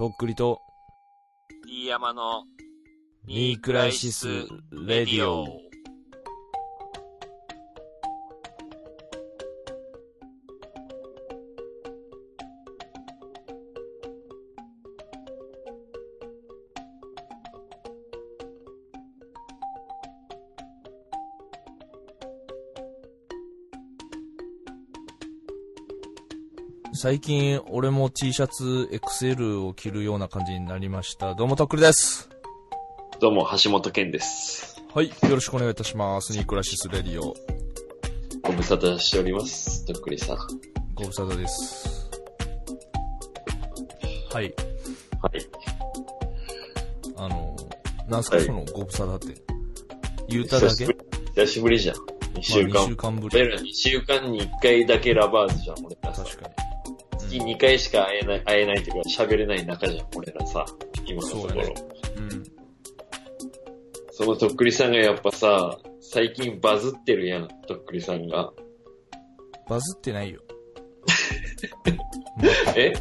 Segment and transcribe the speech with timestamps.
[0.00, 0.62] とっくりと、
[1.66, 2.44] D 山の
[3.26, 4.28] ニークライシス・
[4.72, 5.69] レディオ。
[27.02, 31.34] 最近、俺も T シャツ XL を着るような感じになりました。
[31.34, 32.28] どうも、とっくりです。
[33.20, 34.82] どうも、橋本健です。
[34.92, 36.34] はい、よろしくお願いいたします。
[36.34, 37.34] ニークラシス・レディオ。
[38.42, 39.86] ご無沙汰しております。
[39.86, 40.36] とっくりさん。
[40.36, 40.46] は
[40.94, 42.10] ご無沙汰です。
[44.30, 44.52] はい、い。
[47.16, 47.56] あの、
[48.10, 49.42] なんすか、はいそのご無沙汰って。
[50.28, 50.86] 言うただけ？
[51.34, 51.96] 久しぶりじゃん。
[52.34, 52.96] 2週まあ、2間週。
[52.96, 53.40] 間ぶり。
[53.40, 55.96] 俺ら2週間に1回だけラバーズじゃん、俺。
[57.30, 60.64] 月2回しか会えない、会えないというか喋れない仲じゃん、俺らさ。
[61.06, 61.50] 今のところ。
[61.50, 61.74] そうやね
[62.16, 62.44] うん。
[64.10, 68.50] そのとっくりさんがやっぱさ、最近バズってるやん、とっくりさんが。
[69.68, 70.40] バズってないよ。
[72.76, 72.92] え？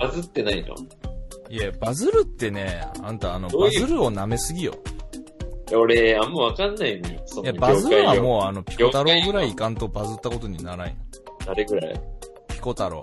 [0.00, 0.74] バズってないの？
[1.50, 4.74] いや、バズるってね、あんた、あの、バズるを舐めすぎよ。
[5.74, 7.20] 俺、あんまわかんないのよ。
[7.42, 10.94] いや、バズるはもう、あの、ピコ太郎ぐらいいかんとバズったことにならんよ。
[11.46, 12.00] あれぐらい？
[12.48, 13.02] ピコ太郎。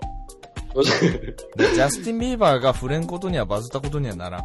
[1.56, 4.42] でジャスティン・ビーバーが触れんことにはバズったことにはならん。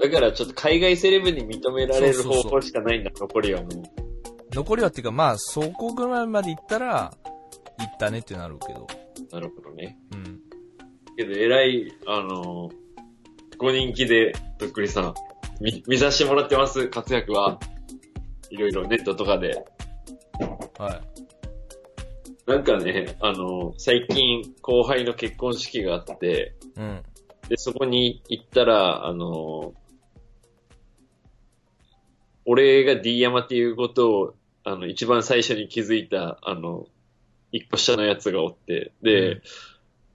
[0.00, 3.70] だからちょっと海外セレブに認められる方法しかないんだ、残りはもう。
[4.52, 7.12] 残りはっていうか、まあ、そこぐらいまで行ったら、
[7.78, 8.86] 行ったねってなるけど。
[9.32, 9.98] なるほどね。
[10.12, 10.40] うん。
[11.16, 12.88] けど、偉い、あのー
[13.58, 15.14] ご人気で、とっくりさん、
[15.60, 17.58] 見、見させてもらってます、活躍は。
[18.50, 19.64] いろいろネットとかで。
[20.78, 21.27] はい。
[22.48, 27.02] なんかね、あのー最近、後輩の結婚式があって、うん。
[27.46, 29.78] で、そこに行ったら、あのー
[32.50, 34.34] 俺が D 山っていうことを、
[34.64, 36.86] あの、一番最初に気づいた、あの、
[37.52, 39.42] 一個下のやつがおって、で、うん。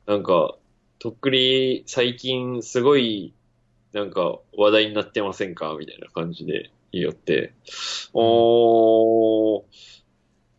[0.08, 0.56] なんか、
[0.98, 3.36] とっくり最近すごい、
[3.92, 5.76] なんか話題になってませんか？
[5.78, 7.54] みたいな感じで言いよって、
[8.14, 9.64] おー、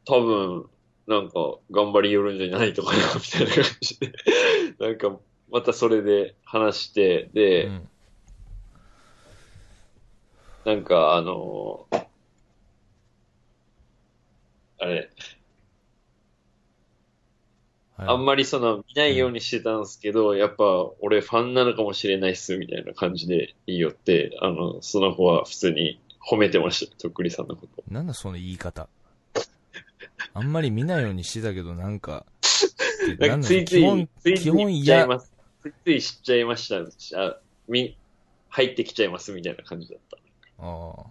[0.04, 0.66] 多分、
[1.06, 4.12] なんか頑張りよるんじゃないとかな、みたいな感じで、
[4.81, 5.19] なんか
[5.50, 7.88] またそれで話して、で、うん。
[10.64, 12.06] なんかあのー
[14.81, 15.10] あれ、
[17.97, 20.64] はい、あんまりその見ないようにしてたんですけど、やっぱ
[21.00, 27.84] 俺ファンなのかもしれないっす、みたいな感じで言いよって、あの、その子は普通に褒めてました、とっくりさんのこと。
[27.88, 28.88] なんだその言い方。
[30.34, 32.27] あんまり見ないようにしてたけど、なんか、
[33.19, 35.06] なんかついつい基本、、ついつい知っちゃい嫌。
[35.06, 35.33] ます。
[35.62, 37.21] ついつい知っちゃいました。
[37.21, 37.97] あみ、
[38.49, 40.19] 入ってきちゃいます、みたいな感じだった。
[40.59, 41.06] ああ。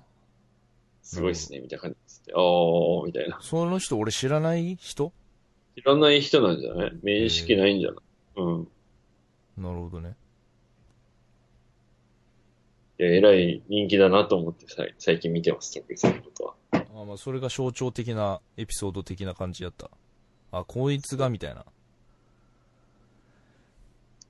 [1.01, 2.23] すごいっすね、みたいな感じです。
[2.33, 3.39] あー、みたいな。
[3.41, 5.13] その人、俺知らない人？
[5.75, 7.00] 知らない人なんじゃない？
[7.01, 8.00] 面識ないんじゃない？
[8.38, 8.67] うん。
[9.57, 10.16] なるほどね。
[13.00, 16.53] いや、偉い人気だなと思ってさい最近見てます、とっくりさんのことは。
[16.95, 19.89] ああまあ、それが象徴的なエピソード的な感じやった。
[20.51, 21.65] あ、こいつが、みたいな。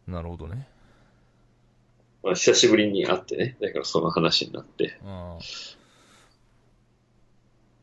[0.07, 0.67] なるほどね。
[2.23, 3.57] まあ、久しぶりに会ってね。
[3.61, 4.97] だからその話になって。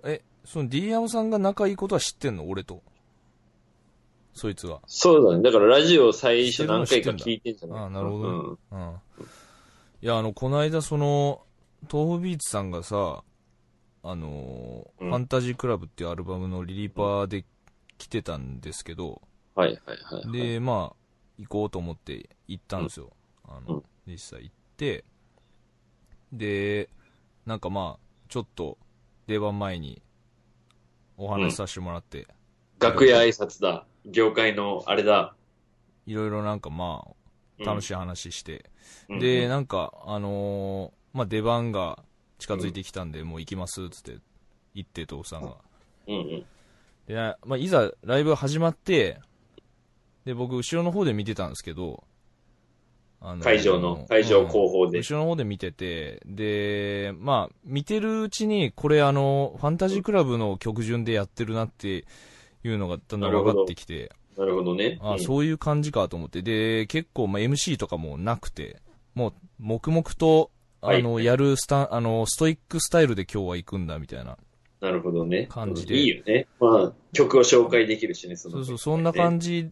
[0.03, 2.49] え、その D 山さんが仲いいことは知ってんの？
[2.49, 2.83] 俺と。
[4.33, 4.81] そいつが。
[4.87, 5.43] そうだね。
[5.43, 7.79] だからラジオ最初何回か聞いてんじゃない？
[7.81, 8.59] ああ、なるほどね。
[8.73, 8.81] うん。
[8.81, 8.95] うん。
[8.95, 11.43] いや、あの、この間、その、
[11.93, 13.23] 豆腐ビーツさんがさ、
[14.03, 17.45] あのーうんファンタジークラブっていうアルバムのリリーパーで
[17.99, 19.21] 来てたんですけど、
[19.55, 20.33] はいはいはい、はい。
[20.33, 20.97] で、まあ、
[21.39, 23.11] 行こうと思って行ったんですよ。
[23.45, 25.05] あのうん、実際行って、
[26.33, 26.89] で、
[27.45, 28.79] なんかまあ、ちょっと
[29.27, 30.03] 出番前に
[31.17, 32.27] お話しさせてもらって、
[32.79, 33.87] 楽屋挨拶だ。
[34.07, 35.35] 業界のあれだ。
[36.07, 37.07] いろいろなんかま
[37.61, 38.71] あ、楽ししい話して、
[39.09, 42.03] いで、なんか、あのーまあ、出番が
[42.41, 44.19] 近づいてきたんで、もう行きます、つって、
[44.75, 45.57] 行って、父さんが。
[46.09, 46.45] うんうん。
[47.07, 47.15] で、
[47.45, 49.19] まあ、いざライブが始まって、
[50.25, 52.05] で、僕、後ろの方で見てたんですけど、
[53.23, 54.99] あのー会場の、会場後方うんで。
[54.99, 62.07] 後ろの方で見てて、で、まあ、見てるうちに、これあの、ファンタジークラブの曲順でやってるなって
[62.65, 64.99] いうのがだんだん分かってきて、なるほどね。
[65.03, 66.41] あうんそういう感じかと思って。
[66.41, 68.81] で、結構、まあ、MC とかもなくて、
[69.15, 70.51] もう、黙々と、
[70.83, 74.39] あの、はいやるスタ、あの、ストイックスタイルで今日は行くんだ、みたいな。
[74.81, 75.47] なるほどね。
[75.51, 76.47] 感じでいいよね。
[76.59, 78.57] まあ、曲を紹介できるしね、その。
[78.57, 79.71] そうそう、そんな感じ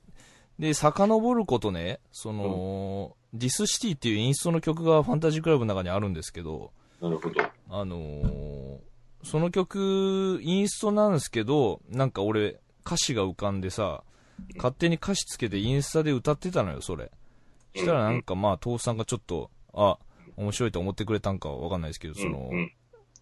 [0.59, 7.43] で、遡ることね、その、 This City っていうインストの曲が FANTASY CLUB の中にあるんですけど、なるほど。
[7.71, 8.79] あのー
[9.25, 14.05] その曲、インストなんですけど、なんか俺、歌詞が浮かんでさ、
[14.57, 17.11] 勝手に歌詞つけてインスタで歌ってたのよ、それ。
[17.75, 19.99] したらなんかまあ、父さんがちょっと、あ、
[20.39, 22.73] 面白いと思ってくれたんかわかんないですけど、その、うん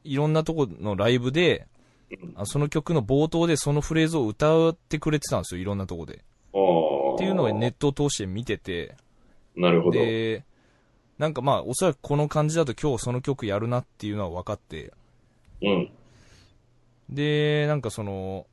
[0.04, 1.66] いろんなとこのライブで、
[2.12, 6.14] うんあその曲の冒頭でそのフレーズを歌ってくれてたんですよ、いろんなとこで。
[6.14, 8.94] っていうのをネットを通して見てて、
[9.56, 9.98] なるほど。
[9.98, 10.44] で、
[11.18, 14.92] なんかまあ、おそらくこの感じだと今日その曲やるなっていうのは分かって、
[15.62, 15.90] うん。
[17.08, 18.46] で、なんかその、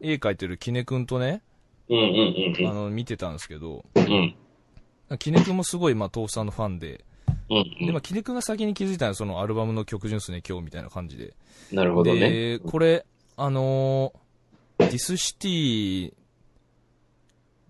[0.00, 1.42] 絵描いてるキネ君とね、
[1.88, 4.34] うんうんうんあの、見てたんですけど、うん。
[5.10, 5.18] うん。
[5.18, 7.04] キネ君もすごい、まあ、父さんのファンで、
[7.50, 11.34] うんで、まあ、キネ君が先に気づいたのはそのアルバムの曲順っすね、今日みたいな感じで。
[11.72, 12.20] なるほどね。
[12.20, 13.04] で、これ、
[13.36, 14.24] あのー
[14.78, 16.12] This City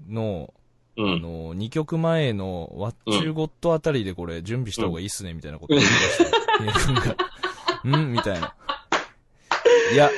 [0.08, 0.52] の、
[0.96, 1.04] うん。
[1.04, 6.24] あのー、2曲前の WHAT YOU GOT あたりでこれ準備した方がいいっすね、みたいなこと言いました。
[6.58, 7.16] キネ君が。
[7.84, 8.54] うんみたいな。
[9.92, 10.10] いや、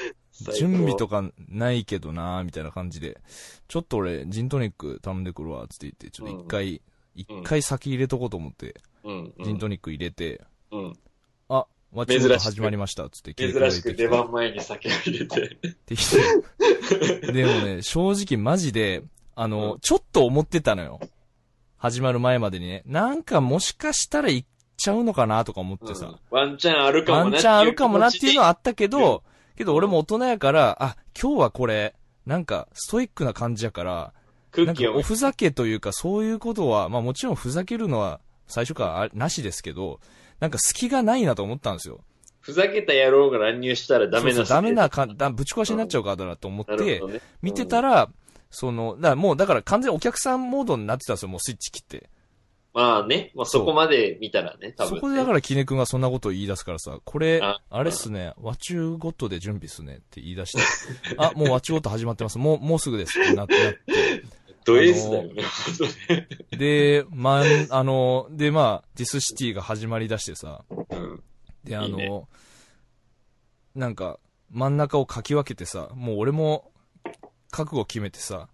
[0.57, 1.23] 準備とか。
[1.23, 3.19] かないけどなみたいな感じで、
[3.69, 6.83] ちょっと俺、ジントニック頼んでくるわ、つって言って、ちょっと一回、
[7.15, 8.77] 一、回先入れとこうと思って、
[9.07, 9.33] うん。
[9.45, 10.43] ジントニック入れて、
[10.73, 10.93] うん。
[11.49, 15.45] あ、ワッチゴット始まりました、つって、珍しく出番前に酒を入れて。
[15.45, 17.33] ってきて。
[17.33, 19.05] でもね、正直マジで、
[19.37, 21.01] あの、うんちょっと思ってたのよ。
[21.79, 22.83] 始まる前までにね。
[22.87, 26.19] なんかもしかしたら行っちゃうのかなとか思ってさ。
[26.31, 29.23] ワンチャンあるかもなワンチャンあるかもなっていうのはあったけうんど、
[29.57, 31.95] けど俺も大人やから、あ、今日はこれ、
[32.25, 34.13] なんかストイックな感じやから、
[34.57, 40.01] なんかおふざけというかそういうことは、まあもちろんふざけるのは最初からあなしですけど、
[40.41, 42.01] なんか隙がないなと思ったんですよ。
[42.41, 47.21] ふざけた野郎が乱入したらダメなそうそうダメなか、だぶち壊しになっちゃうからだなと思ってね。
[47.43, 48.09] 見てたら、
[48.51, 52.09] その、だもうだから完全にお客さんモードになってたんですよ、もうスイッチ切って。
[52.73, 54.97] まあね、まあそこまで見たらね、多分、ね。
[54.97, 60.63] そこでだからキネ君がそんなことを言い出すからさ、これ、ああれっすね、ワチューゴットで準備っすねって言い出して、
[61.17, 63.81] あ、もうワチューゴット始まってます、もう、もうすぐですってなって、なって
[64.67, 66.29] ド S だよね。
[66.51, 71.23] で、まん、あの、で、まあ、ディスシティが始まり出してさ、うん。
[71.65, 72.23] で、あの、いいね
[73.75, 74.19] なんか、
[74.51, 76.71] 真ん中をかき分けてさ、もう俺も、
[77.51, 78.49] 覚悟決めてさ、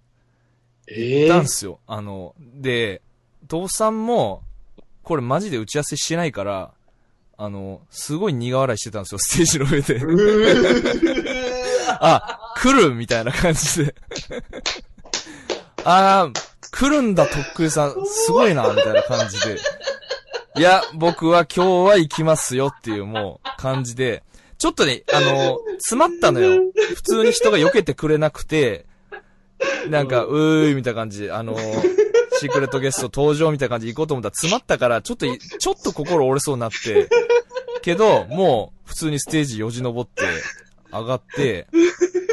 [0.87, 1.81] ええたんすよ。
[1.87, 3.03] あの、で、
[3.49, 4.43] 父さんも、
[5.03, 6.75] これマジで打ち合わせしてないから、
[7.39, 10.01] あの、すごい苦笑いしてたんですよ、ステージの上で。
[12.01, 13.95] あ、来るみたいな感じで。
[15.85, 17.95] あー、来るんだ、とっくりさん。
[18.07, 19.59] すごいな、みたいな感じで。
[20.57, 24.23] いや、僕は今日は行きますよっていうもう感じで、
[24.59, 26.63] ちょっとね、あの、詰まったのよ。
[26.95, 28.87] 普通に人が避けてくれなくて、
[29.89, 31.57] なんか、うーい、みたいな感じで、あの、
[32.39, 37.09] シークレットゲスト登場みたいな感じで行こうと思ったら詰まったから、ちょっとい、ちょっと心折れそうになって、
[37.83, 40.23] けど、もう、普通にステージよじ登って、
[40.93, 41.67] 上がって、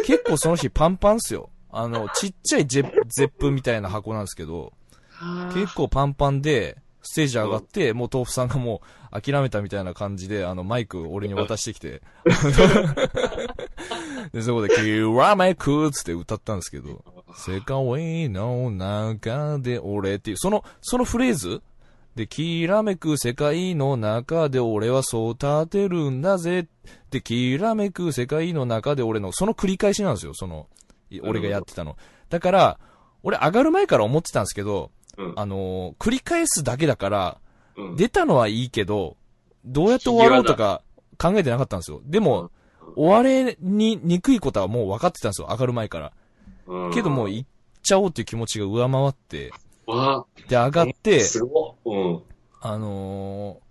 [0.06, 1.50] 結構その日パンパンっすよ。
[1.72, 4.74] あの、ちっちゃいゼゼップみたいな箱なんですけど、
[5.54, 8.82] 結構パンパンで、ステージ上がって、もう豆腐さんがも
[9.14, 12.02] う諦めたみたいな感じで、あの、マイク俺に渡してきて、
[14.34, 17.04] で、そこで、キラメクつって歌ったんですけど、
[17.36, 21.62] 世界の中で俺っていう、その、そのフレーズ？
[22.16, 26.68] で、きらめく世界の中で俺はそう立てるんだぜ。
[27.12, 30.89] で、きらめく世界の中で俺の、その繰り返しなんですよ、その、い
[31.24, 31.98] 俺がやってたの。
[32.30, 32.80] だから、
[33.24, 37.38] 俺上がる前から思ってたんですけど、うんあのー繰り返すだけだから、
[37.76, 39.18] うん出たのはいいけど、
[39.66, 40.82] どうやって終わろうとか
[41.18, 42.02] 考えてなかったんですよ。
[42.06, 42.52] でも、
[42.96, 46.12] 終われににくいことはもう分かってたんですよ、上がる前から。
[46.68, 47.50] うんけどもう行っ
[47.82, 49.52] ちゃおうっていう気持ちが上回って、
[49.86, 51.24] わで、上がって。
[52.62, 53.70] あのー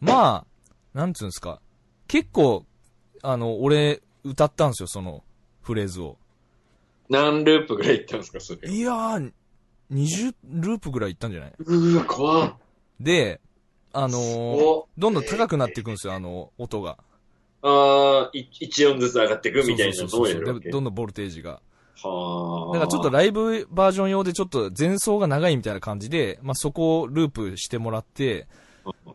[0.00, 0.46] まあ、
[0.94, 1.60] なんつうんですか。
[2.08, 2.64] 結構、
[3.22, 5.22] あの、俺、歌ったんですよ、その、
[5.60, 6.16] フレーズを。
[7.10, 8.70] 何ループぐらい行ったんですか、それ。
[8.70, 9.32] いやー、
[9.92, 11.52] 20ループぐらい行ったんじゃない？
[11.58, 12.54] うーわ、怖っ。
[13.00, 13.40] で、
[13.92, 16.98] あのーおどんどん高くなっていくんですよ、あの、音が。
[17.62, 20.64] あー、い一音ずつ上がっていくみたいなのそうやるわけ？
[20.66, 21.60] でどんどんボルテージが。
[22.02, 22.72] はあ。
[22.74, 28.46] だからちょっとライブバージョン用でちょっと前奏が長いみたいな感じで、まあ、そこをループしてもらって、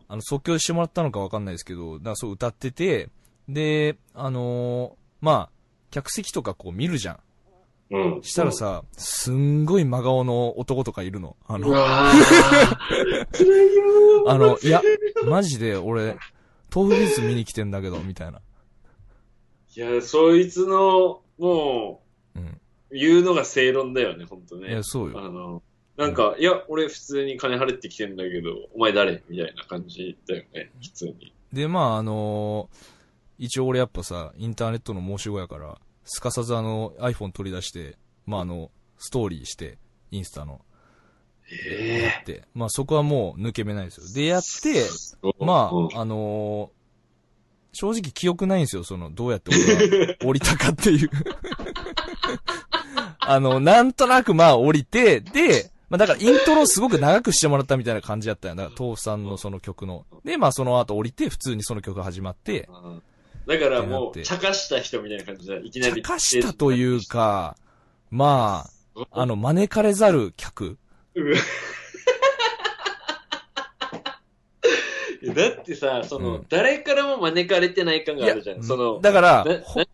[0.08, 3.08] あの、即興してもらったのかわかんないですけど、だからそう歌ってて、
[3.48, 5.50] で、あのーまあ、
[5.90, 7.18] 客席とかこう見るじゃん。
[7.90, 8.22] うん。
[8.22, 11.36] したらさ、すんごい真顔の男とかいるの。
[11.46, 11.72] あうの、
[14.26, 14.82] あの、いや、
[15.26, 16.16] マジで俺、
[16.74, 18.40] 豆腐ビーツ見に来てんだけど、みたいな。
[19.76, 22.02] いや、そいつの、も
[22.34, 22.42] うん。
[22.46, 24.70] う、言うのが正論だよね、ほんとね。
[24.70, 25.18] いや、そうよ。
[25.20, 25.62] あの、
[25.96, 29.22] なんか、いや、俺普通に金払ってきてんだけど、お前誰？
[29.28, 31.32] みたいな感じだよね、普通に。
[31.52, 32.96] で、まあ、あのー
[33.38, 39.78] 一応俺やっぱさ、インターネットの申し子やから、すかさずあの、iPhone 取り出して、まあ、あの、ストーリーして、
[40.10, 40.62] インスタの、
[41.68, 44.06] えやって、まあ、そこはもう抜け目ないですよ。
[44.14, 44.86] で、やって、
[45.38, 46.76] まうんあ、あのー
[47.78, 51.10] 正直記憶ないんですよ、その、どうやって俺は 降りたかっていう。
[53.20, 58.54] あの、なんとなくまあ降りて、で、まあだからイントロすごく長くしてもらったみたいな感じだったよ。
[58.54, 60.06] だから、豆腐さんのその曲の。
[60.24, 63.02] で、まあその後降りて、普通にその曲が始まって、うん
[63.46, 65.56] だからもう、茶化した人みたいな感じだ。
[65.56, 66.02] いきなり。
[66.02, 67.56] 茶化したというか、
[68.10, 70.78] まあ、あの、招かれざる客。
[71.14, 71.34] うん
[75.34, 78.62] だってさ、その、うん誰からも招かれてない感があるじゃん。
[78.62, 79.86] その、だから本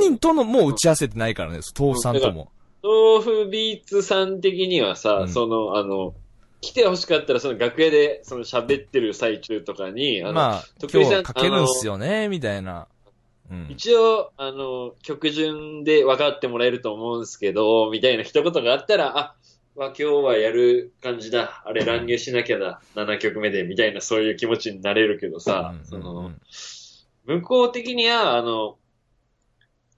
[0.00, 2.50] 人とのもう打ち合わせてないからね、豆腐さんとも。
[2.82, 6.14] 豆腐ビーツさん的にはさ、うんその、あの、
[6.64, 12.88] 来て欲しかったら、その楽屋で、その喋ってる最中とかに、あの、まあ、徳井さん今日はかけるんすよね、みたいな。
[13.50, 13.66] うん。
[13.68, 19.36] 一応、あの、曲順で分かってもらえると思うんですけど、みたいな一言があったら、あ、
[19.76, 21.62] まあ、今日はやる感じだ。
[21.66, 22.80] あれ乱入しなきゃだ。
[22.94, 26.40] 7曲目で、みたいなそういう気持ちになれるけどさ、そうんうんうのん、
[27.26, 28.78] 向こう的には、あの、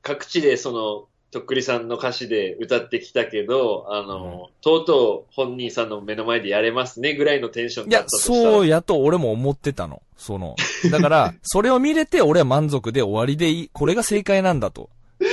[0.02, 8.52] 各地でその、とっくりさんの歌詞で歌ってきたけど、あの、とうとう本人さんの目の前でやれますねぐらいのテンションいやだった、としたら。
[8.52, 10.02] そうやと俺も思ってたの。
[10.16, 10.56] その。
[10.90, 13.70] だから、 それを見れて俺は満足で終わりでいい。
[13.72, 14.88] これが正解なんだと。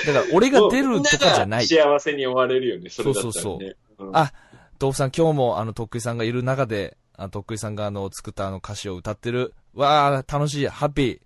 [0.05, 1.67] だから、俺が出るとかじゃない。
[1.67, 3.31] 幸せに終われるよね、それだったら、ね。
[3.33, 4.33] そうそううんあ
[4.81, 9.53] 豆腐さん今日もあの、とっくりさんがいる中で、あとっくりさんがあの、作ったあの歌詞を歌ってる。
[9.73, 11.21] わー、楽しい、ハッピ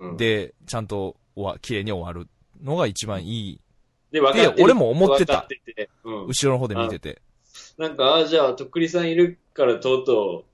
[0.00, 0.16] うんー。
[0.16, 2.28] で、ちゃんと終わ、綺麗に終わる
[2.62, 3.60] のが一番いい。
[4.10, 6.26] で、分かってる俺も思ってたててうん。
[6.26, 7.22] 後ろの方で見てて。
[7.78, 10.44] なんか、あじゃあ、とっくりさんいるからとうと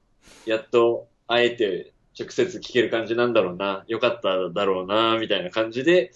[0.47, 3.85] う、やっと会えて、直接聞ける感じなんだろうな。
[3.89, 6.13] よかっただろうな、みたいな感じで、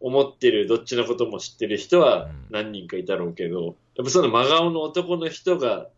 [0.00, 5.88] 思ってる、どっちのことも知ってる人はうん何人かいたろうけど、やっぱその真顔の男の人が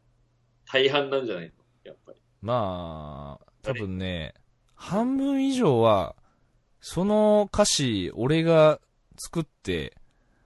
[0.71, 1.51] 大半なんじゃないの？
[1.85, 2.19] やっぱり。
[2.43, 4.35] まあ、多分ね、
[4.75, 6.17] 半分以上は、
[6.81, 8.79] その歌詞、俺が
[9.17, 9.97] 作って、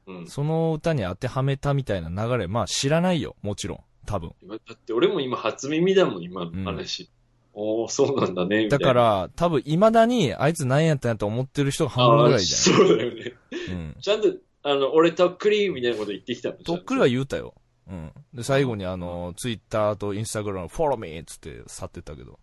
[0.09, 0.27] うん。
[0.27, 3.79] その歌に当てはめたみたいな流れ、まあ知らないよ、もちろん。
[4.07, 4.33] 多分。
[4.49, 7.11] だって俺も今初耳だもん、今の話。
[7.53, 8.69] おー、そうなんだね。
[8.69, 13.35] だから、多分未だに、あいつ何やったんやと思ってる人が半分ぐらいじあーそうだよね。
[13.69, 13.75] ゃん。
[13.75, 13.97] うん。
[14.01, 17.55] ちゃんと、あの、俺とっくりみたいなこと言ってきたのとっくりは言うたよ。
[17.91, 18.13] うん。
[18.33, 22.39] で、最後にあの、ツイッターとインスタグラム、フォローミーっつって去ってったけど。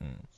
[0.00, 0.28] うん。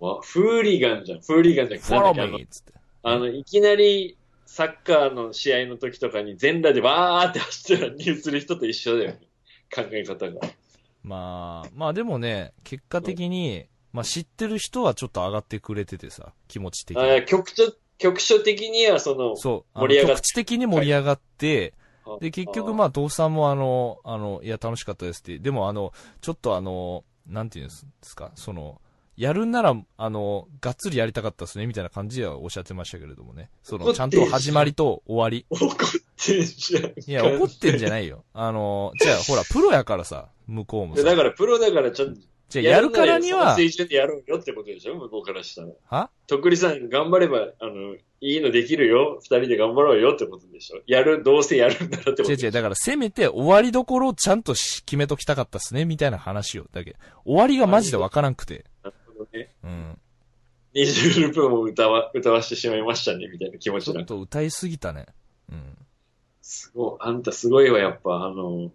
[0.00, 1.20] わフーリガンじゃん。
[1.20, 1.80] フーリガンじゃん。
[1.80, 2.72] フォローミーっつって。
[3.02, 4.16] あのいきなり、
[4.54, 9.18] サッカーの試合の時とかに全裸でわーって走って乱入する人と一緒だよね。
[9.74, 10.40] 考え方が。
[11.02, 17.08] まあ、まあでもね、結果的に、まあ知ってる人はちょっと上がってくれててさ、気持ち的あに。
[17.08, 19.80] ー局長、局所的にはその、そう。
[19.80, 21.74] 盛り上がっ局地的に盛り上がって、
[22.06, 25.40] あで、結局まあ、豆腐さんもあの、あの、いや、楽しかったですって。
[25.40, 28.80] でもあの、ちょっとあの、なんていうんですか、その、
[29.16, 33.50] やるんなら、あの、がっつりやりたかったですね、みたいな感じではおっしゃってましたけれどもね。
[33.62, 35.46] その、ちゃんと始まりと終わり。
[35.50, 35.70] 怒っ
[36.16, 36.84] てんじゃん。
[36.84, 38.24] いや、怒ってんじゃないよ。
[38.32, 41.02] あの、じゃあ、ほら、プロやからさ、向こうもさ。
[41.02, 44.94] でだから、プロだからちょっと、じゃあ、やるからには水準でやろうよってことでしょ？
[44.96, 45.68] 向こうからしたら。
[45.86, 46.10] は？
[46.26, 49.18] とっくりさん、頑張れば、あの、いいのできるよ。
[49.22, 50.80] 二人で頑張ろうよってことでしょ？
[50.86, 56.66] やる、どうせやるんだらってこと違う違う、だからせめて終わりどころをちゃんとし決めときたかったっすね、みたいな話を。
[56.70, 58.66] だけど終わりがマジでわからんくて。
[59.32, 59.50] ね。
[59.62, 59.98] うん。
[60.74, 65.06] 20分も歌わ、歌わしてしまいましたね、みたいな気持ちちょっと歌いすぎたね。
[65.50, 65.78] うん。
[66.42, 68.70] すごい、あんたすごいわ、やっぱ、あの、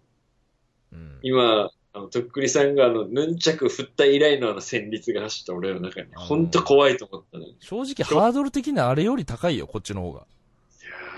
[0.92, 1.18] うん。
[1.22, 7.46] 今、あの、とっくりさんがあの、ヌンチャク振った以来のあの戦慄が走った俺の中に、あのーほんと怖いと思ったね。
[7.46, 10.26] い正直ハードル的にはあれより高いよ、こっちの方が。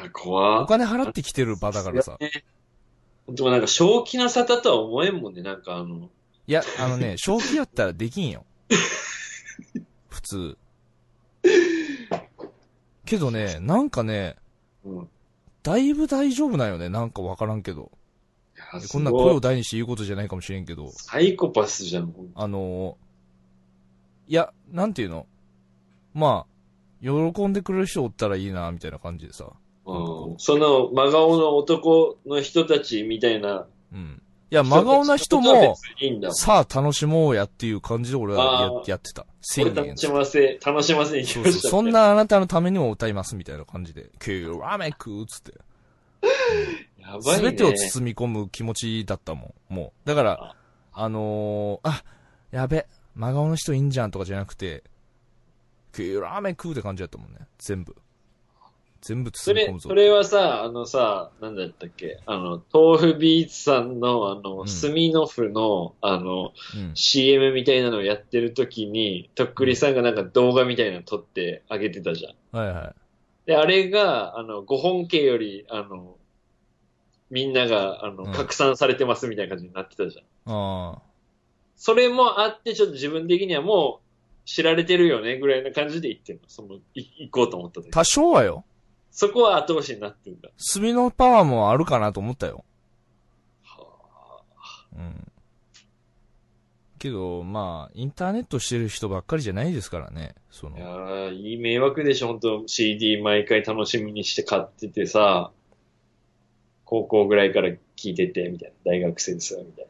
[0.03, 2.19] やー、怖お金払ってきてる場だからさ。
[3.27, 6.11] ほんとなんか正気な沙汰とは思えんもんね、なんかあの、
[6.47, 8.45] いや、あのね、正気やったらできんよ。
[10.23, 10.59] 普通。
[13.05, 14.37] けどね、 なんかね、
[14.85, 15.09] うん。
[15.63, 16.89] だいぶ大丈夫なんよね。
[16.89, 17.91] なんかわからんけど。
[18.91, 20.91] こんな声を大にして言うことじゃないかもしれんけど。
[20.93, 22.97] サイコパスじゃん、あの
[24.29, 25.27] いや、なんていうの？
[26.15, 29.51] まあ、喜んでくれる人おったらいいな、みたいな感じでさ。
[29.85, 33.67] うんその真顔の男の人たちみたいな。
[33.93, 34.22] うん。
[34.53, 35.77] いや、真顔な人はも。
[36.35, 39.23] さあ楽しもうやっていう感じで俺はやってた。
[39.23, 41.53] これ1000円楽しませ、楽しませに来そうそう。
[41.53, 41.71] ました、ね。
[41.71, 44.11] そんなあなたのためにも歌いますみたいな感じで。
[44.21, 45.53] キューラメクつって。
[45.53, 47.23] い やばいね。
[47.23, 49.75] すべてを包み込む気持ちだったもん。
[49.75, 50.07] もう。
[50.07, 50.55] だから、
[50.93, 52.05] あのー、あ、
[52.51, 54.85] やべ、真顔の人いいんじゃんとかじゃなくて、
[55.97, 57.39] 食うラーメン食うって感じだったもんね。
[57.57, 57.97] 全部。
[59.03, 59.89] 全部それ包み込む、ぞ。
[59.89, 62.21] それはさ、あのさ、なんだったっけ？
[62.25, 66.93] あの、豆腐ビーツさんの、あの、うんスミノフの、あの、うん。
[66.95, 72.59] CM みたいなのをやってる時に、とっくりさんがなんか動画みたいなの撮ってあげてたじゃん。
[72.59, 72.95] はいはい。
[73.47, 76.17] で、あれが、あの、5本家より、あの、
[77.29, 80.25] みんなが、あの、うん拡散されてますみたいな感じになってたじゃん。
[80.53, 81.03] ああ。
[81.75, 86.43] それもあって、ちょっと自分的にはもう、知られてるよね、ぐらいな感じで言ってんの。
[86.47, 87.91] その、い行こうと思った時。
[87.91, 88.65] 多少はよ。
[89.13, 90.49] そこは後押しになってんだ。
[90.75, 92.65] 炭のパワーもあるかなと思ったよ。
[93.63, 94.43] は
[94.97, 95.29] うん。
[96.99, 100.35] けど、まあ、インターネットしてる人ばっかりじゃないですからね。
[100.51, 105.51] そのあいや、ーいい迷惑でしょ、本当 CD 毎回楽しみにして買っててさ、
[106.87, 108.93] 高校ぐらいから聞いてて、みたいな。
[108.93, 109.87] 大学生ですよ、みたい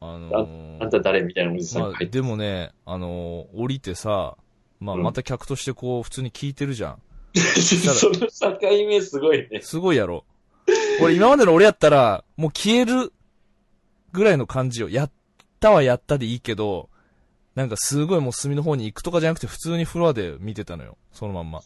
[0.00, 0.38] あのな。
[0.38, 1.22] ーあんた誰？
[1.22, 4.36] みたいなおじさんまあ、が入ってでもね、あのー降りてさ、
[4.78, 7.02] まあ、うんまた客としてこう、普通に聞いてるじゃん。
[7.40, 9.60] その境目すごいね。
[9.60, 10.24] すごいやろ。
[11.02, 13.12] 俺、今までの俺やったら、もう消える
[14.12, 14.88] ぐらいの感じよ。
[14.88, 15.10] やっ
[15.58, 16.88] たはやったでいいけど、
[17.54, 20.96] なんかすごいもう隅の方に行くとかじゃなくて、普通にフロアで見てたのよ。
[21.12, 21.62] そのまんま。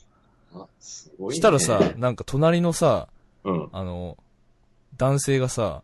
[0.55, 1.37] あすごいね。
[1.37, 3.09] したらさ、なんか隣のさ、
[3.45, 3.69] うん。
[3.73, 4.17] あの、
[4.97, 5.83] 男性がさ、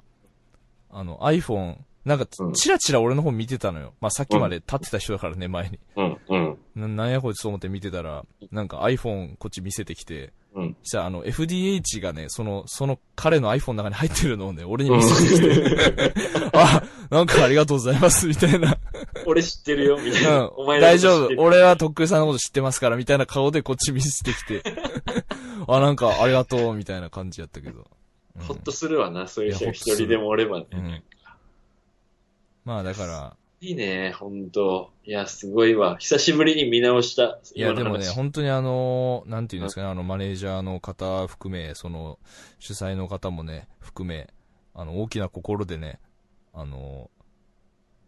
[0.91, 3.95] あの、iPhone、なんかうん、チラチラ俺の方見てたのよ。
[4.01, 5.79] まあ、さっきまで立ってた人だからね、前に。
[5.97, 6.19] うん。
[6.29, 6.59] うん。
[6.77, 10.77] ななんやこいつと思って見てたら、なんか iPhone こっち見せてきて、うん。
[10.83, 16.15] したらあの FDH がね、その、その彼の iPhone の中に入ってるのをね、俺に見せてきて、
[16.53, 18.77] あ、なんかありがとうございます、みたいな。
[19.27, 20.41] 俺知ってるよ、みたいな。
[20.41, 21.43] うんお前、の大丈夫。
[21.43, 24.63] 俺はとっくりさんのこと知ってますから、みたいな顔でこっち見せてきて、
[25.67, 27.79] あ、なんかありがとう、みたいな感じやったけど。
[27.79, 27.85] うん
[28.37, 30.67] ほっとするわな、そういう人一人でもおればね。
[30.73, 31.03] うん
[32.64, 34.92] まあだから、いいね、ほんと。
[35.04, 35.96] いや、すごいわ。
[35.96, 37.38] 久しぶりに見直した。
[37.55, 42.18] いや、でもね、本当にあの、なんていうんですかね、あの、マネージャーの方含め、その、
[42.59, 44.29] 主催の方もね、含め、
[44.74, 45.98] あの、大きな心でね、
[46.53, 47.11] あの、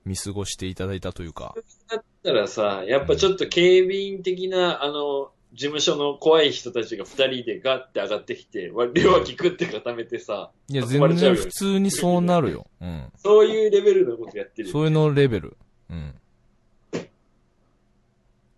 [0.04, 1.54] 見過ごしていただいたというか、
[1.88, 12.66] だったらさ、やっぱちょっと警備員的な、あの、事務所の怖い人たちが二人でガッて上がってきて、わ両脇食って固めてさ、いや、全然普通にそうなるよ。
[12.80, 13.10] うん。
[13.16, 14.72] そういうレベルのことやってるよ。
[14.72, 15.56] そういうのレベル。
[15.90, 16.14] うん。
[16.98, 17.06] っ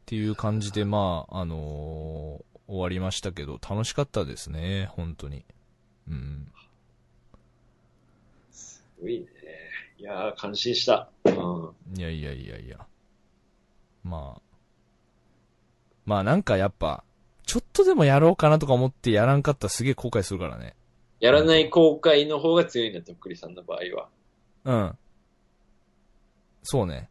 [0.06, 5.42] ていう感じで、まあ、あのー終わりましたけど、楽しかったですね、本当に。
[6.06, 6.52] うん。
[8.52, 9.26] すごいね。
[9.98, 11.08] いやー、感心した。
[11.24, 11.98] うん。
[11.98, 12.86] いやいやいやいや。
[14.04, 14.47] まあ。
[16.08, 17.04] まあなんかやっぱ、
[17.44, 20.74] ちょっとでもやろうかなとか思ってやらんかったらすげえ後悔するからね。
[21.20, 24.08] やらない後悔の方が強いんだ、とっくりさんの場合は。
[24.64, 24.98] うん。
[26.62, 27.10] そうね。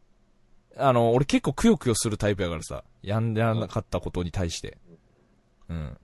[0.76, 2.82] あの、俺結構くよくよするタイプやからさ。
[3.02, 4.78] やんでなかったことに対して。
[5.68, 5.96] うん。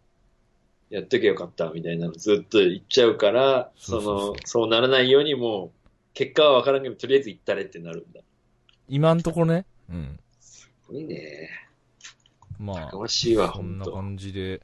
[0.91, 8.21] やっとけよかった、みたいなのずっと言っちゃうから、その、そうならないようにもう、結果はわからんけど、とりあえず言ったれってなるんだ。
[8.89, 9.67] 今んところね。
[9.91, 10.21] うん。
[10.39, 11.64] すごいね。
[12.59, 13.85] まやかましいわ、んな。
[13.87, 14.63] 感じで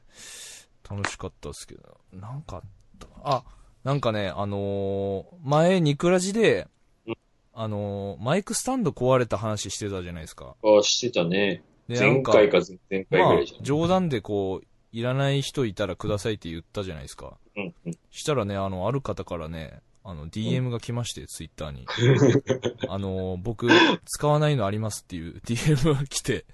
[0.89, 1.97] 楽しかったですけど。
[2.13, 2.61] なんかあっ
[2.99, 3.07] た？
[3.23, 3.43] あ、
[3.83, 6.67] なんかね、あのー前、ニクラジで
[7.07, 7.15] うん、
[7.53, 10.55] あのーマイクスタンド壊れた話してたじゃないですか。
[10.63, 11.63] あ、してたね。
[11.87, 17.37] 前回か前回ぐまあらいじゃん。、冗談でこう、いらない人いたらくださいって言ったじゃないですか。
[17.57, 17.93] うんうん。
[18.11, 21.85] したらね、あの、ある方からね、あの、DM が来まして、ツイッターに。
[22.89, 23.67] あの、僕、
[24.05, 26.45] 使わないのありますっていう DM が来て、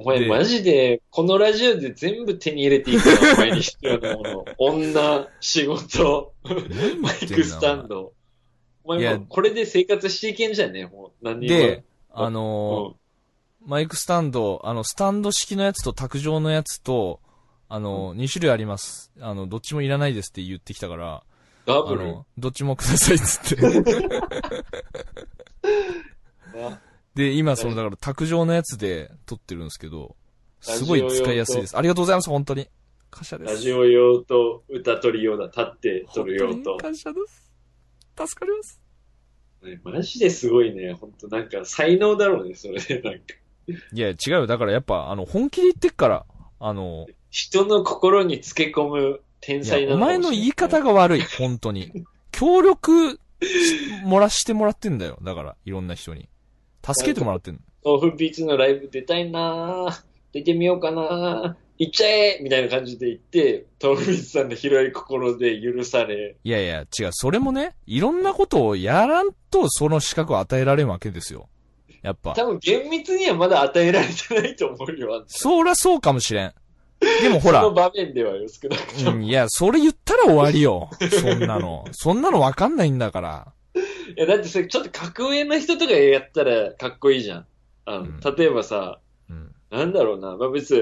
[0.00, 4.44] お前でマジで、このラジオで全部手に入れていくの、 お前に必要なもの。
[4.58, 6.32] 女、仕事、
[7.02, 8.12] マイクスタンド。
[8.84, 11.24] お前もうこれで生活していけんじゃんね、もう。
[11.24, 11.48] 何にも。
[11.48, 12.96] で、あうの
[13.62, 17.20] ん、マイクスタンド、あの、スタンド式のやつと卓上のやつと、
[17.68, 19.12] あの、2種類あります。
[19.20, 21.22] あの、どっちもいらないですって言ってきたから、あ
[21.66, 22.06] ダブル。
[22.06, 23.62] の、どっちもくださいっつって。
[27.28, 30.16] あで、今、その、だから、卓上のやつで撮ってるんですけど、
[30.60, 31.76] すごい使いやすいです。
[31.76, 32.68] ありがとうございます、本当に。
[33.10, 33.54] 感謝です。
[33.54, 35.46] ラジオ用と歌取り用だ。
[35.46, 36.78] 立って撮る用と本当に。
[36.80, 37.50] 感謝です。
[38.16, 38.80] 助かります。
[39.62, 40.94] ねマジですごいね。
[40.94, 43.00] 本当なんか才能だろうね、それで。
[43.00, 43.20] なんか
[43.92, 44.46] いや、違うよ。
[44.46, 46.26] だからやっぱ、あの、本気で言ってっから、
[46.58, 51.92] あの、人の心につけ込む天い才なのかもしれない前の言い方が悪い、本当に。
[52.32, 55.18] 協力し、もらしてもらってんだよ。
[55.22, 56.28] だから、いろんな人に。
[56.84, 57.60] 助けてもらってんの？
[57.84, 60.02] 豆腐ビーツのライブ出たいなぁ。
[60.32, 61.54] 出てみようかなぁ。
[61.78, 71.48] 行っちゃえみたいな感じで言って、トム・ビズさんの広い心で許され、いやいや、違う、それもね、いろんなことをやらんと、その資格を与えられんわけですよ。
[72.02, 72.34] やっぱ。
[72.34, 76.54] 多分厳密にはまだ与えられてないと思うよ、そりゃそうかもしれん。
[77.22, 79.16] でもほらその、場面ではよ、少なくとも。
[79.16, 80.90] うん、いや、それ言ったら終わりよ。
[81.10, 81.86] そんなの。
[81.92, 83.52] そんなのわかんないんだから。
[84.16, 87.46] いや、だってそれちょっと格上の人とかやったらかっこいいじゃん。
[87.86, 89.54] あの、うん例えばさ、うん。
[89.70, 90.74] なんだろうな、まあ別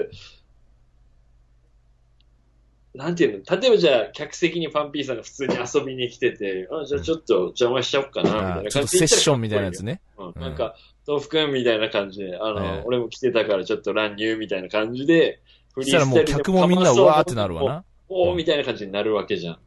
[2.95, 3.57] に、なんていうの？
[3.61, 10.01] 例えばじゃあ、客席にパンピーさんが普通に遊びに来てて、あ、じゃあちょっと邪魔しちゃおっかな、みたいな感じでセッションみたいなやつね。
[10.17, 10.75] うんうんなんか、
[11.07, 15.41] 豆腐くんみたいな感じで、あの、はい俺も来てたからちょっと乱入みたいな感じで、
[15.75, 17.85] フそしたらもう客もみんなうわーってなるわな。
[18.09, 19.59] おーみたいな感じになるわけじゃん。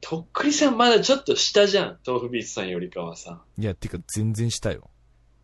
[0.00, 1.98] とっくりさんまだちょっと下じゃん。
[2.06, 3.42] 豆腐ビーツさんよりかはさ。
[3.58, 4.90] いや、てか全然したよ。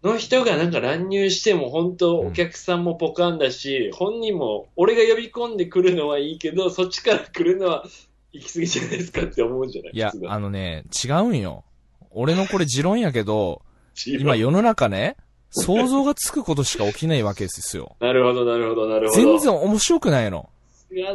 [0.02, 7.84] の人がなんか乱入しても本当お客さんもポカンだし、本人も俺が呼び込んでくるのはいいけど、そっちから来るのは
[8.32, 9.92] 行き過ぎじゃないですかって思うんじゃない？
[9.94, 11.64] いやあのね、違うんよ。
[12.10, 13.62] 俺のこれ持論やけど、
[13.94, 15.16] と今世の中ね、
[15.50, 17.96] 想像がつくことしか起きないわけですよ。
[18.00, 19.22] なるほど、なるほど、なるほど。
[19.22, 20.50] 全然面白くないの。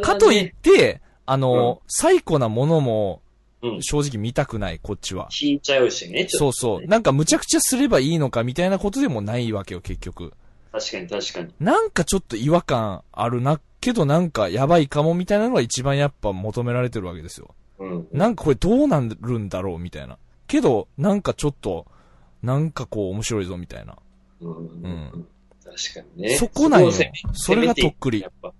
[0.01, 3.21] かといって、あの、最古なものも
[3.61, 5.27] うん、正直見たくない、こっちは。
[5.41, 6.25] 引いちゃうしね。
[6.25, 6.87] ちょっとそうそう。
[6.87, 10.33] なんか無茶苦茶すればいいのかみたいなことでもないわけよ、結局。
[10.71, 11.53] 確かに確かに。
[11.59, 17.53] なんかちょっと違和感あるな、けどなんかやばいかもみたいなのが一番やっぱ求められてるわけですよ。
[17.79, 18.07] うん。
[18.13, 20.17] なんかこれどうなるんだろうみたいな。
[20.47, 21.85] けど、なんかちょっと、
[22.41, 23.97] なんかこう面白いぞみたいな。
[24.39, 25.27] うんうん
[25.65, 26.37] 確かにね。
[26.37, 26.91] そこなんよ
[27.33, 28.53] それがとっくりやっぱ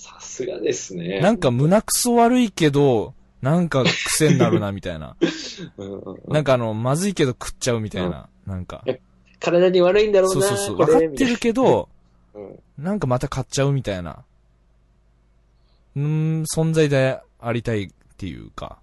[0.00, 1.20] さすがですね。
[1.20, 5.14] なんか胸くそ悪いけど、なんか癖になるなみたいな。
[5.76, 8.30] うんうんうんなんかあの、まずいけど食っちゃうみたいな。
[8.46, 8.82] なんか。
[9.38, 10.46] 体に悪いんだろうな。
[10.46, 10.76] そうそうそう。
[10.78, 11.90] 分かってるけど、
[12.34, 14.24] うんなんかまた買っちゃうみたいな。
[15.96, 18.78] うーん、存在でありたいっていうか。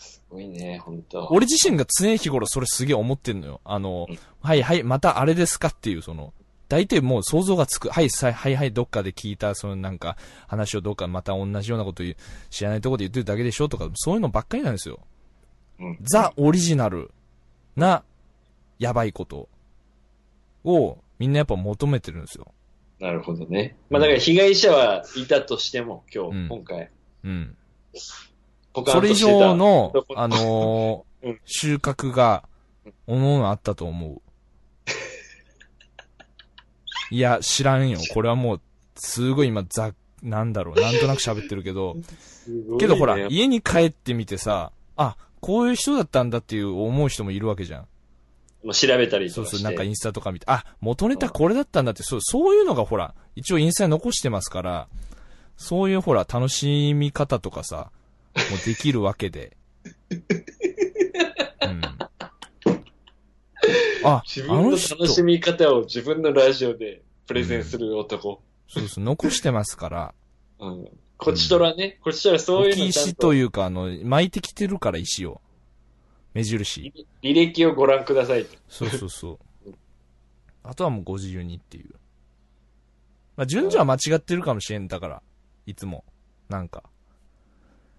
[0.00, 3.60] すごいね、本当俺自身が常日頃それすげえ思ってんのよ。
[3.64, 6.32] あのうん、はいはい、またあれですかっていう、その、
[6.68, 7.90] 大体もう想像がつく。
[7.90, 10.16] はい、さはいはい、どっかで聞いた、そのなんか、
[10.48, 12.16] 話をどっかまた同じようなこと言う
[12.50, 13.68] 知らないところで言ってるだけでしょ？
[13.68, 15.00] とか、そういうのばっかりなんですよ。
[15.78, 17.10] うんザ・オリジナル
[17.76, 18.02] な、
[18.78, 19.48] やばいこと
[20.64, 22.52] を、みんなやっぱ求めてるんですよ。
[22.98, 23.76] なるほどね。
[23.90, 26.90] まあだから被害者はいたとしても、今日、うん今回、
[27.24, 27.56] うん。
[28.86, 32.48] それ以上のあのー うん収穫が、
[33.06, 34.22] おのおのあったと思う。
[37.10, 37.98] いや、知らんよ。
[38.12, 38.60] これはもう、
[38.96, 42.02] すごい今、ざ、なんだろう、なんとなく喋ってるけど、ね
[42.78, 47.86] けどほら、家に帰ってみてさ、あ、こういう人だったんだっていう思う人もいるわけじゃん。
[48.64, 49.62] まあ調べたりそうそう。
[49.62, 54.88] なんかインスタとか見て、あ、元ネタこれだったんだって、そう、そういうのがほら、一応インスタに残してますから、
[55.56, 57.90] そういうほら、楽しみ方とかさ、
[58.34, 59.56] もうできるわけで。
[64.04, 68.40] あ、自分の楽しみ方を自分のラジオでプレゼンする男。
[68.68, 70.14] そうそう、残してますから、
[70.58, 70.88] うん。
[71.18, 75.40] こちとらね、こちとらそういうのちゃんとというか、あの、巻いてきてるから石を。
[76.34, 76.92] 目印。
[77.22, 78.56] 履歴をご覧くださいと。
[78.68, 79.72] そうそうそう。
[80.62, 81.94] あとはもうご自由にっていう。
[83.36, 85.22] まあ、順序は間違ってるかもしれんだから、
[85.64, 86.04] いつも。
[86.48, 86.82] なんか。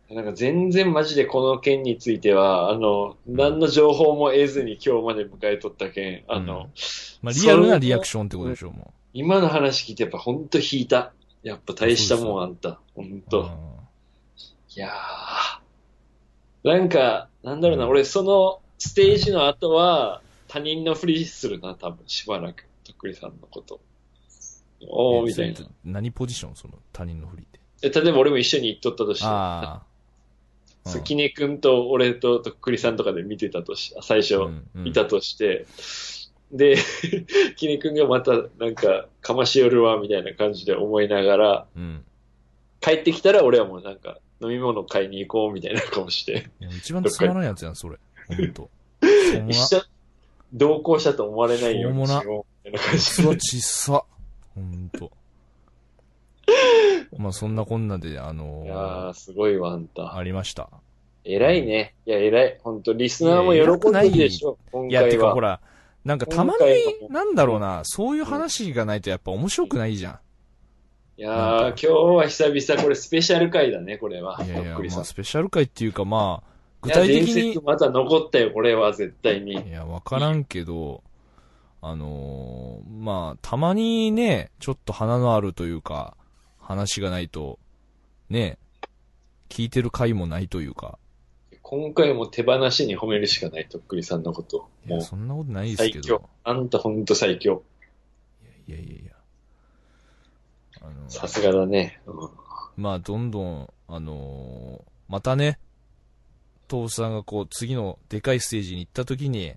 [0.10, 6.70] なんか全然マジでこの件については、あの、何の情報も得ずに今日まで迎えとったけん、あの、
[7.22, 11.14] まあ、リアルなリアクションってことでしょ、も今の話聞いてやっぱほんと引いた。
[11.44, 12.80] やっぱ大したもんあんた。
[12.96, 13.22] ほんう。
[13.30, 13.42] と。
[13.42, 13.48] うん
[14.76, 16.68] いやー。
[16.68, 22.68] なんか、なんだろうな、うん俺そのステージの後は他人のふりするな、多分しばらく。
[22.86, 23.80] とっくりさんのこと。
[24.88, 27.60] おー、みたいな何ポジションその他人のふりって？
[27.82, 29.26] え例えば俺も一緒に行っとったとして、
[30.88, 30.94] ああ。
[30.94, 34.36] そうキネ君と俺ととっくりさんとかで見てたとし、最初
[34.86, 35.66] いたとして、
[36.52, 36.78] で、
[37.58, 42.04] キネ君がまたなんか、かましよるわ、みたいな感じで思いながら、うん。
[42.80, 47.98] 帰ってきたら俺はもうなんか、飲み物買いに行こう、みたいな顔して、一番つまらんやつやん、それ。
[48.28, 48.70] ほんと。
[49.50, 49.84] 一緒、
[50.54, 53.38] 同行したと思われないようにしよう、みたいな感じそで。
[53.38, 54.04] ちっさ。
[54.56, 55.12] ほんと。
[57.18, 60.16] まあそんなこんなで、あのいやーー、すごいわ、あんた。
[60.16, 60.70] ありました。
[61.24, 61.94] 偉いね。
[62.06, 62.58] いや、偉い。
[62.64, 65.04] ほんと、リスナーも喜んでるでしょ、今いや。
[65.10, 65.60] てかほら、
[66.06, 70.22] なんかたまに、なんだろうな、そういう話がないとやっぱ面白くないじゃ
[71.18, 74.38] いやー、今日は久々、これスペシャル回だね、これは。
[74.42, 74.46] ん。
[74.46, 79.54] いやいや、まあスペシャル回っていうかまあ、具体的にまた残ったよ、これは絶対に。
[79.54, 81.04] いや、わからんけど、
[81.82, 86.17] あのーまあ、たまにね、ちょっと花のあるというか、
[86.68, 87.60] 話がないと、
[88.30, 88.58] ね、
[89.48, 91.00] 聞いてる回もないというか。
[91.62, 94.68] 今回も手放しに褒めるしかない、とっくりさんのこと。
[94.86, 96.30] いや、そんなことないですけど最強。。
[96.44, 97.64] あんたほんと最強。
[98.68, 99.12] いやいやいや。
[100.82, 102.02] あの、さすがだね。
[102.06, 102.30] うん
[102.76, 105.58] まあ、どんどん、あのーまたね、
[106.68, 109.54] 父さんがこう、次のでかいステージに行った時に、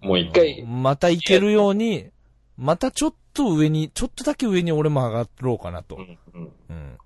[0.00, 2.10] もう一回また行けるように、
[2.56, 6.00] またちょっと上に、ちょっとだけ上に俺も上がろうかなとう。
[6.00, 6.98] んうんうん。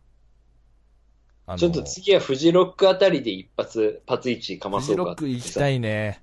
[1.46, 5.76] あのちょっと次はフジロックあたりで一発、パツイチかまフジそうかロック行きたい。
[5.76, 6.22] いね。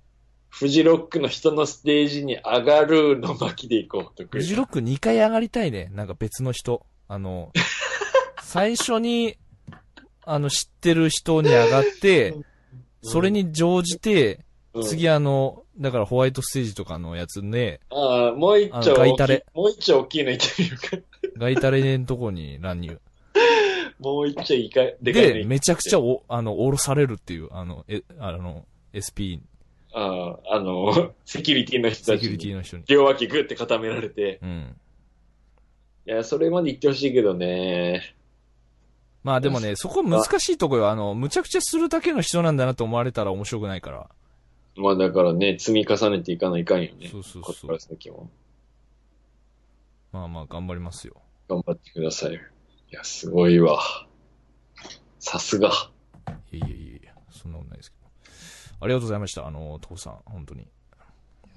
[0.50, 5.92] フジロックの人のステージに上がるの巻きで行こう、とフジロック2回上がりたいね。
[5.94, 6.86] なんか別の人。
[7.10, 7.52] あの、
[8.42, 9.38] 最初に、
[10.24, 12.34] あの、知ってる人に上がって、
[13.02, 14.46] それに乗じて、
[14.82, 20.84] うん次あの、だからホワイトステージとかのやつね、ああ、もう一あ丁ガイタレ、もう一丁大きいの行ってみるか。
[21.38, 23.00] ガイタレのとこに乱入。
[24.00, 29.40] もう一丁いか、でかいので、行めちゃくちゃお、あの、降ろされるっていう、あの、え、あの、SP、
[29.94, 32.84] ああ、あの、セキュリティの人たちセキュリティにの人に。
[32.88, 34.40] 両脇グって固められて。
[34.44, 34.76] うん。
[36.06, 38.16] いや、それまで行ってほしいけどね。
[39.24, 40.90] まあでもね、そこ難しいとこよ。
[40.90, 44.10] あの、むちゃくちゃするだけの人なんだなと思われたら面白くないから。
[44.78, 47.10] まあだからね、積み重ねていかないかんよね。
[47.10, 48.30] そうそうそうこっから先も。
[50.12, 51.22] まあまあ頑張りますよ。
[51.50, 52.34] 頑張ってください。
[52.34, 52.38] い
[52.92, 53.80] や、すごいわ。
[55.20, 55.72] さすが。
[56.52, 58.08] いやいやいやそんなことないですけど。
[58.80, 59.48] ありがとうございました。
[59.48, 60.68] あの、父さん、本当に。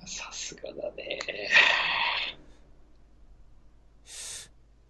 [0.07, 1.19] さすがだね。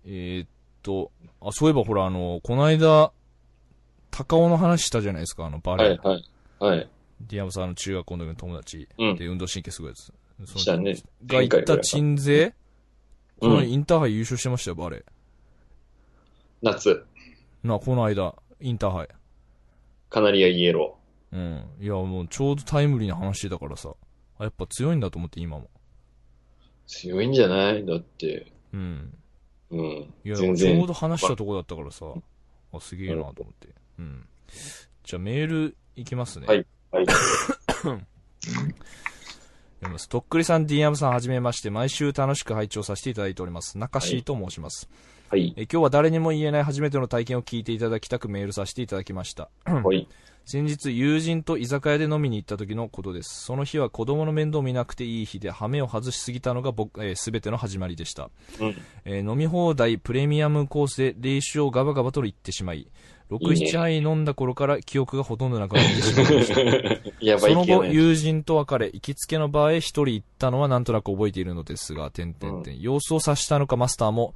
[0.05, 0.49] えーっ
[0.83, 3.13] と、あ、そういえばほら、あの、この間、
[4.11, 6.09] 高尾の話したじゃないですか、あの、バレー。
[6.09, 6.25] はい、
[6.59, 6.79] はい。
[6.79, 6.89] はい。
[7.21, 10.13] ディアムさんの中学校の時の友達うんで運動神経すごいやつ。
[10.47, 10.97] そのしたね。
[11.27, 12.53] が行った鎮西、
[13.39, 15.05] このうんインターハイ優勝してましたよ、バレー。
[16.63, 17.05] 夏、
[17.63, 19.09] な、この間、インターハイ。
[20.09, 20.97] カナリアイエロ
[21.33, 21.65] うん。
[21.81, 23.95] いや、もうちょうどタイムリーな話だからさ。
[24.39, 25.65] あ、やっぱ強いんだと思って、今も。
[25.65, 25.69] ー。
[26.87, 27.85] 強いんじゃない？
[27.87, 28.51] だって。
[28.73, 29.13] うん。
[29.71, 30.15] うん。
[30.25, 30.87] いや、ちょう。
[30.87, 32.07] ど話したとこだったからさ。
[32.73, 33.69] あ、すげえなと思って。
[33.99, 34.27] うん。
[35.05, 36.47] じゃあメールいきますね。
[36.47, 37.07] はいはい。
[40.29, 41.71] くりさん、ディアムさん、はじめまして。
[41.71, 43.79] 毎週楽しく拝聴させていただいております。
[43.79, 44.89] 中しと申します。
[45.29, 45.55] はい。
[45.57, 49.49] え今日は誰にも言えない初めての体験を聞いていただきたくメールさせていただきました。
[49.65, 50.09] はい。
[50.47, 53.45] 先日、友人と居酒屋で飲みに行った時のことです。
[53.45, 58.31] その日は子供の面倒を見なくていい日で、羽目を外しすぎたのが僕、えー、全ての始まりでした。
[58.59, 58.77] うん。
[59.05, 62.89] えー飲み放題プレミアムコースで練習をガバガバと言ってしまい、
[63.31, 66.61] 6、いいね7杯飲んだ頃から記憶がほとんどなくなってしまいました。
[67.25, 67.85] やばその後。
[67.85, 72.81] 友人と別れ、行きつけの場へ一人行ったのはなんとなく覚えているのですが、点々点。
[72.81, 74.35] 様子を察したのかマスターも、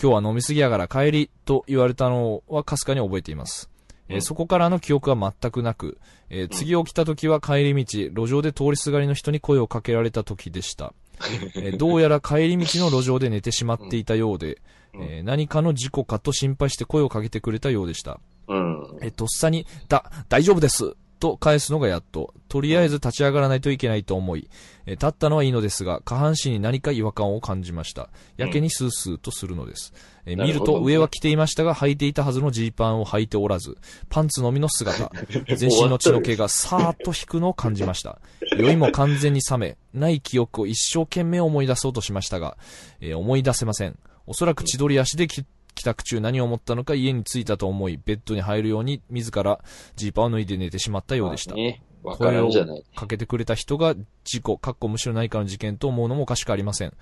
[0.00, 3.70] 今日は飲みすぎやから帰りと言われたのはかすかに覚えています。
[4.08, 5.98] えーうんそこからの記憶は全くなく、
[6.30, 10.92] えー次起きた時は帰り道、路上で通りすがりの人に声をかけられた時でした。
[11.56, 14.58] えーどうやら帰り道の路上で寝てしまっていたようで、
[14.94, 18.20] うんえー何かの事故かと心配して声をかけてくれたようでした。
[18.48, 18.98] うん。
[19.00, 22.34] え、とっさに、だ、大丈夫ですと返すのがやっと。
[22.48, 24.48] とりあえず立ち上がらないといけないと思い、
[24.86, 28.08] え立ったのはいいのですが、下半身に何か違和感を感じました。
[28.36, 29.92] やけにスースーとするのです。
[30.26, 33.76] え見ると上は着ていましたが、履いていたはずのジーパンを履いておらず、
[34.08, 35.10] パンツのみの姿、
[35.56, 38.20] 全身の血の毛がさーっと引くのを感じました。
[38.56, 42.56] 酔いも完全に冷め、ない記憶を一生懸命思い出そうとしましたが、
[43.00, 43.98] えー思い出せません。
[44.26, 45.44] おそらく千鳥足でき
[45.76, 49.60] 帰宅中何を思ったのか家に着いたと思い、ベッドに入るように自ら
[49.94, 51.54] ジーパーを脱いで寝てしまったようでした。
[51.54, 51.82] ね。
[52.06, 52.84] わからんじゃない。
[52.94, 56.92] かけてくれた人が事故、かっこむしろ何かの事件と思うのもおかしくありません。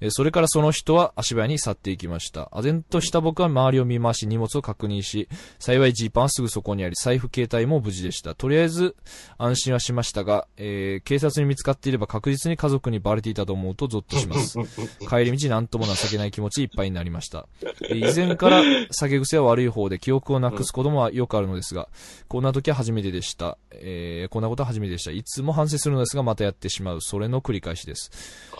[0.00, 2.50] えーそれからその人は足早に去っていきました。
[2.52, 5.28] 唖然とした僕は周りを見回し荷物を確認し、
[5.60, 8.34] 幸いジーパンはすぐそこにあり、財布携帯も無事でした。
[8.34, 8.96] とりあえず
[9.38, 14.58] 安心はしましたが、えー警察に見つかっていれば確実に家族にバレていたと思うとゾッとします。
[15.08, 17.46] 帰り道なんとも情けない気持ちいっぱいになりました。
[17.88, 21.88] えー以前から酒癖は悪い方で記憶をなくすこともよくあるのですが、
[22.28, 23.58] こんな時は初めてでした。
[23.72, 25.10] えーこんなことは初めてでした。
[25.10, 27.00] いつも反省するのですが、またやってしまう。
[27.00, 28.10] それの繰り返しです。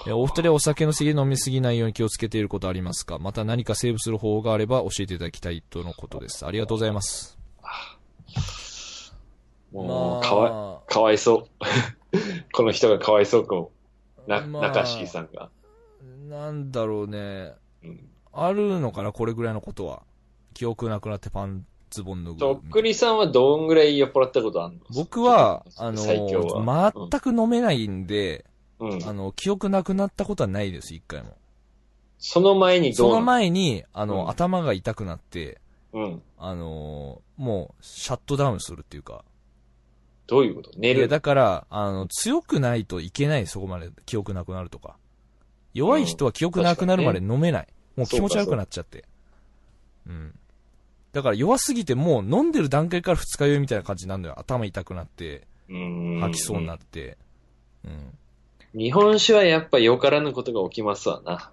[0.06, 3.18] えーお二人はお酒の席で飲みすぎないように気をつけていることありますか？
[3.18, 6.46] また何かセーブする方法があれば教えていただきたいとのことです。
[6.46, 7.38] ありがとうございます。
[9.72, 11.48] もう、かわい、かわいそう。
[12.52, 13.70] この人がかわいそうかも。
[14.26, 15.50] な、まあ中敷さんが。
[16.28, 17.52] なんだろうね。
[17.82, 18.08] うん。
[18.32, 19.12] あるのかな？
[19.12, 20.02] これぐらいのことは。
[20.54, 22.38] 記憶なくなってパンツボン脱ぐ。
[22.38, 24.80] とっくりさんはどんぐらい酔っ払ったことあるの？
[24.94, 27.08] 僕は、あの。
[27.10, 28.44] 全く飲めないんで、
[28.78, 29.04] うん。
[29.08, 31.36] あの、記憶なくなったことはないです、一回も。
[32.18, 35.60] その前にどそうのな前に、あの、うん頭が痛くなって、
[35.92, 36.22] うん。
[36.38, 39.24] あのーもう、シャットダウンするっていうか。
[40.26, 40.70] どういうこと？
[40.76, 44.96] 寝いや、るだから、あの、強くないといけない、そこまで記憶なくなるとか。
[45.74, 47.68] 弱い人は記憶なくなるまで飲めない。
[47.94, 49.04] もう気持ち悪くなっちゃって。
[50.06, 50.34] うん。
[51.18, 54.38] だから弱すぎてもう飲んでる段階から二日酔いみたいな感じになるのよ。
[54.38, 57.18] 頭痛くなって、うん吐きそうになって。
[57.84, 58.16] うん。
[58.72, 61.50] 日本酒はやっぱよからぬことが起きますわな。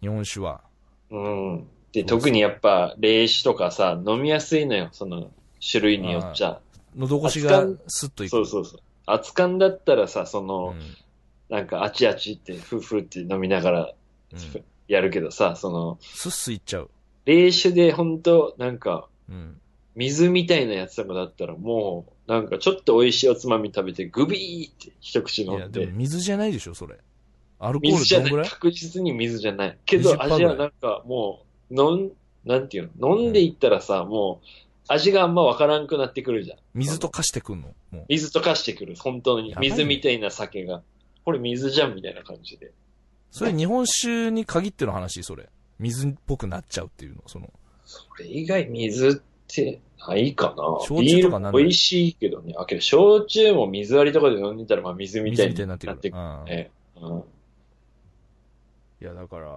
[0.00, 0.62] 日本酒は。
[1.10, 1.66] うん。
[1.92, 6.58] で、特にやっぱ、冷酒とかさ、飲みやすいのよ、その、種類によっちゃ。
[6.96, 8.30] 喉越しがスッといく。
[8.30, 8.80] そうそうそう。
[9.06, 11.56] 熱燗だったらさ、その、うん。
[11.56, 13.94] なんか、あちあちって、ふうふうって飲みながら
[14.32, 14.64] うん。
[14.88, 16.90] やるけどさ、その、スッスいっちゃう。
[17.26, 19.60] 冷酒でほんと、なんか、うん。
[19.94, 25.92] 水みたいなやつとかだったらもう、なんかちょっと美味しいおつまみ食べて、グビーって一口いや、飲んででも。
[25.92, 26.96] 水じゃないでしょ、それ。
[27.58, 28.28] アルコー水じゃない？
[28.28, 29.78] ルどんぐらい確実に水じゃない。
[29.86, 32.10] け20%ど味はなんかもう、飲ん、
[32.44, 33.16] なんていうの？
[33.18, 34.46] 飲んでいったらさ、もう、
[34.88, 36.58] 味があんまわからんくなってくるじゃん。
[36.74, 37.74] 水と化してくんの？
[38.08, 38.94] 水と化してくる。
[38.96, 40.82] 本当に水みたいな酒が。
[41.24, 42.70] これ水じゃんみたいな感じで。
[43.30, 45.48] それ日本酒に限っての話、それ。
[45.78, 47.52] 水っぽくなっちゃうっていうの、その。
[47.84, 49.12] それ以外水っ
[49.46, 51.52] てないかな焼酎とかなんない？
[51.52, 52.54] ビール美味しいけどね。
[52.58, 57.08] あ、けど焼酎も水割りとかで飲んでたらまあ水みたい水みたいにになっくるなっててくる。
[57.10, 57.24] うん
[58.98, 59.50] いや、だから、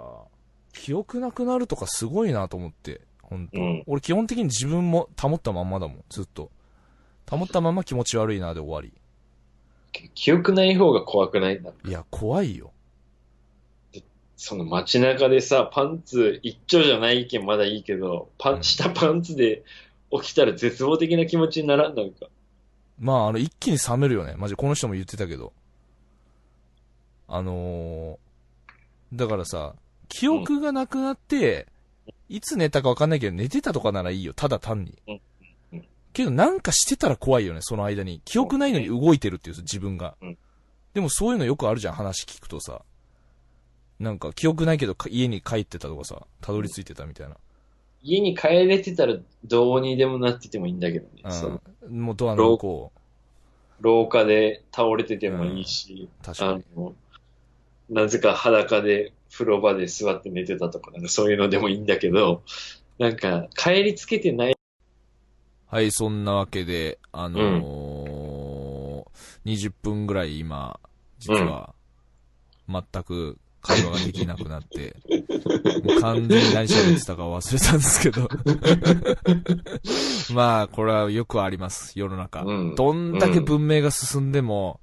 [0.74, 6.52] 記憶なくなるとかすごいなと思って、本当、うん俺基本的に自分も保ったまんまだもん、ずっと。
[7.30, 8.92] 保ったまま気持ち悪いなで終わり。
[10.14, 11.60] 記憶ない方が怖くない？
[11.60, 11.72] んだ。
[11.86, 12.74] いや、怖いよ。
[14.42, 19.64] その街中でさ、パンツ一丁じゃない意見まだいいけど、パうんン、下パンツで
[20.12, 22.28] 起きたら絶望的な気持ちにならんなんか。
[22.98, 24.36] まあ、あの、一気に冷めるよね。
[24.38, 25.52] マジ、この人も言ってたけど。
[27.28, 29.76] あのー、だからさ、
[30.08, 31.68] 記憶がなくなって、
[32.30, 34.34] いつ寝たかわかんないけど、寝てたとかならいいよ。
[34.34, 35.22] ただ単にうん
[35.74, 35.86] うん。
[36.14, 38.22] けど、なんかしてたら怖いよね、その間に。
[38.24, 40.38] 記憶ないのに動いてるっていう、自分がうん。
[40.94, 42.84] でもそういうのよくあるじゃん、話聞くとさ。
[44.00, 47.36] なんか、記憶ないけど、か家に帰ってたとかさ、たどり着いてたみたいな。
[48.02, 51.22] 家に帰れてたらどうにでもなっててもいいんだけどね。
[51.84, 52.02] うん。
[52.06, 52.92] もうドアの向こ
[53.82, 56.64] 廊下で倒れててもいいし、う、確かに。
[56.78, 56.96] あの、
[57.90, 62.44] なぜか裸で風呂場で座って寝てたとか、なんかそういうのでもいいんだけど、
[63.00, 64.56] なんか帰りつけてない。
[65.68, 68.80] はい、そんなわけで、あのー
[69.46, 70.80] 20分ぐらい今、
[71.18, 71.74] 実は、
[72.68, 74.96] 全く会話ができなくなって、
[75.84, 78.30] もう完全に何喋ってたか忘れたんですけど。
[80.34, 82.44] まあ、これはよくあります、世の中。
[82.44, 84.80] うんどんだけ文明が進んでも、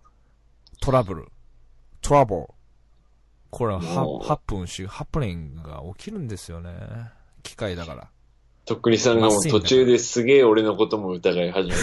[0.81, 1.29] トラブル、
[2.03, 2.47] トラブル。
[3.51, 6.73] これはハハプンし、ハプニングが起きるんですよね。
[7.43, 8.11] 機械だから。
[8.67, 11.81] とっくりさんがもう途中ですげえ俺のことも疑い始めて。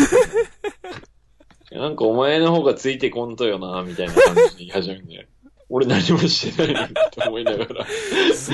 [1.75, 5.27] なんかお前の方がついてこんとよな、みたいな感じに言い始めて。
[5.75, 7.85] 俺何もしてないのにと思いながら。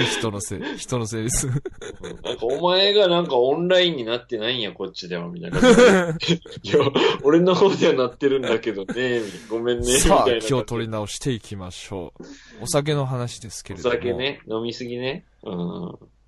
[0.06, 1.48] 人のせい、人のせいです。
[1.48, 5.60] なんかお前がなんかオンラインになってないんや、こっちでは、みたいな。
[5.60, 6.80] いや、
[7.22, 10.38] 俺の方ではなってるんだけどね、ごめんね、さあ、な。
[10.38, 12.24] 今日取り直していきましょう。
[12.62, 13.96] お酒の話ですけおれども。
[13.96, 14.14] 酒。
[14.14, 15.26] ね、飲みすぎね。
[15.44, 15.56] うん。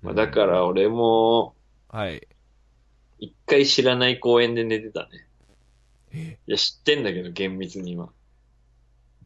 [0.02, 1.54] まあ、だから俺も、
[1.88, 2.28] はい。
[3.18, 5.08] 一回知らない公園で寝てたね。
[6.12, 6.38] え？
[6.46, 8.10] いや、知ってんだけど、厳密には。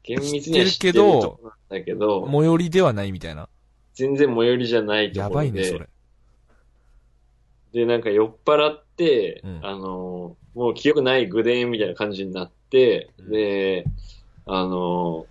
[0.07, 3.49] 厳密には知ってるとこなんだけど、最寄りではないみたいな。
[3.95, 5.47] 全然最寄りじゃないところで。
[5.49, 5.89] やばいね、それ。
[7.73, 13.85] で、なんか酔っ払って、うんあの、もう記憶ないグデーンみたいな感じになって、うんで、
[14.47, 15.27] あの、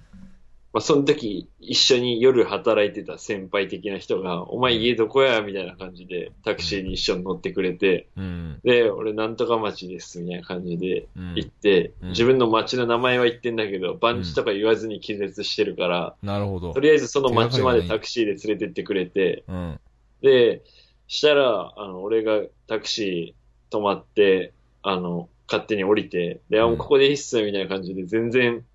[0.75, 8.59] まあ、その時一緒に夜働いてた先輩的な人が、お前家どこやみたいな感じでタクシーに一緒に乗ってくれて、うん。
[8.61, 16.81] で、俺なんとか町ですみたいな感じでうん行って、うん自分の町の名前は言ってんだけど、番地とか言わずに気絶してるから、なるほどと。
[16.81, 19.79] りあえずその町までタクシーで連れてってくれて、うん。
[20.21, 20.61] で、
[21.07, 24.51] したら、あの、俺がタクシー止まって、
[24.81, 28.65] あの、勝手に降りて、で、あ、もうここでいいっすよ、みたいな感じで、全然、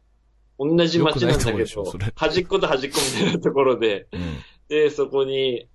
[0.61, 1.85] 同じ町なんだけど
[2.15, 4.37] 端っこと端っこみたいなところで、うん。
[4.69, 5.67] で、そこに、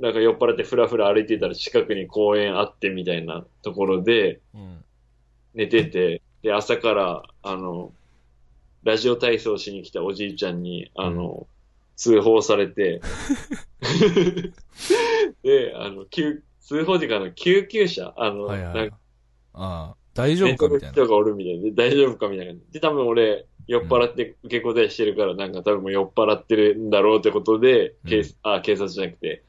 [0.00, 4.84] なんか酔っ払ってふらふら歩いてたら近くに公園あってみたいなところでうん。
[5.54, 7.92] 寝てて、で、朝から、あの、
[8.82, 11.46] ラジオ体操しに来たおじいちゃんに、あの、
[11.96, 13.02] 通報されて、
[15.44, 18.74] で、あの、救、通報時間の救急車、あの、はいはい。
[18.74, 18.98] なんか
[19.52, 20.92] ああ、大丈夫かみたいな。
[20.92, 22.54] 人がおるみたいで、大丈夫かみたいな。
[22.72, 29.42] で、多分俺、酔っ払って受け答えしてるから、なんか多分もう酔っ払ってるんだろうってことで、警うんあ、警察じゃなくて、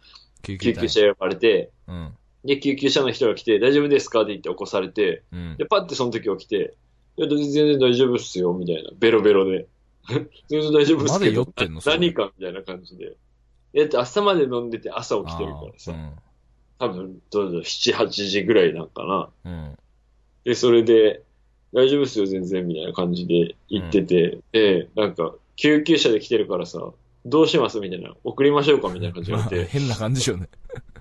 [0.44, 2.14] 救救急車呼ばれて、うん。
[2.46, 5.66] で、救急車の人が来て、大丈夫ですかって言って起こされて、うんで、。
[5.66, 6.76] パッてその時起きて、
[7.18, 8.92] いや、全然大丈夫っすよ、みたいな。
[8.98, 9.68] ベロベロで。
[10.48, 11.36] 全然大丈夫っすまだけど。
[11.38, 13.18] 酔ってんのそれ何かみたいな感じで。
[13.76, 15.94] だって朝まで飲んでて朝起きてるからさ。
[15.94, 16.14] あ
[16.78, 19.52] 多分、どうだろう、7、8時ぐらいなんかな。
[19.52, 19.78] うん。
[20.44, 21.24] で、それで、
[21.76, 26.80] 大丈夫っすよ、全然、みたいな感じで言ってて、で、なんか、救急車で来てるからさ、
[27.26, 27.80] どうします？
[27.80, 28.14] みたいな。
[28.24, 28.88] 送りましょうか？
[28.90, 30.50] みたいな感じで言われて、 変な感じでしょうね。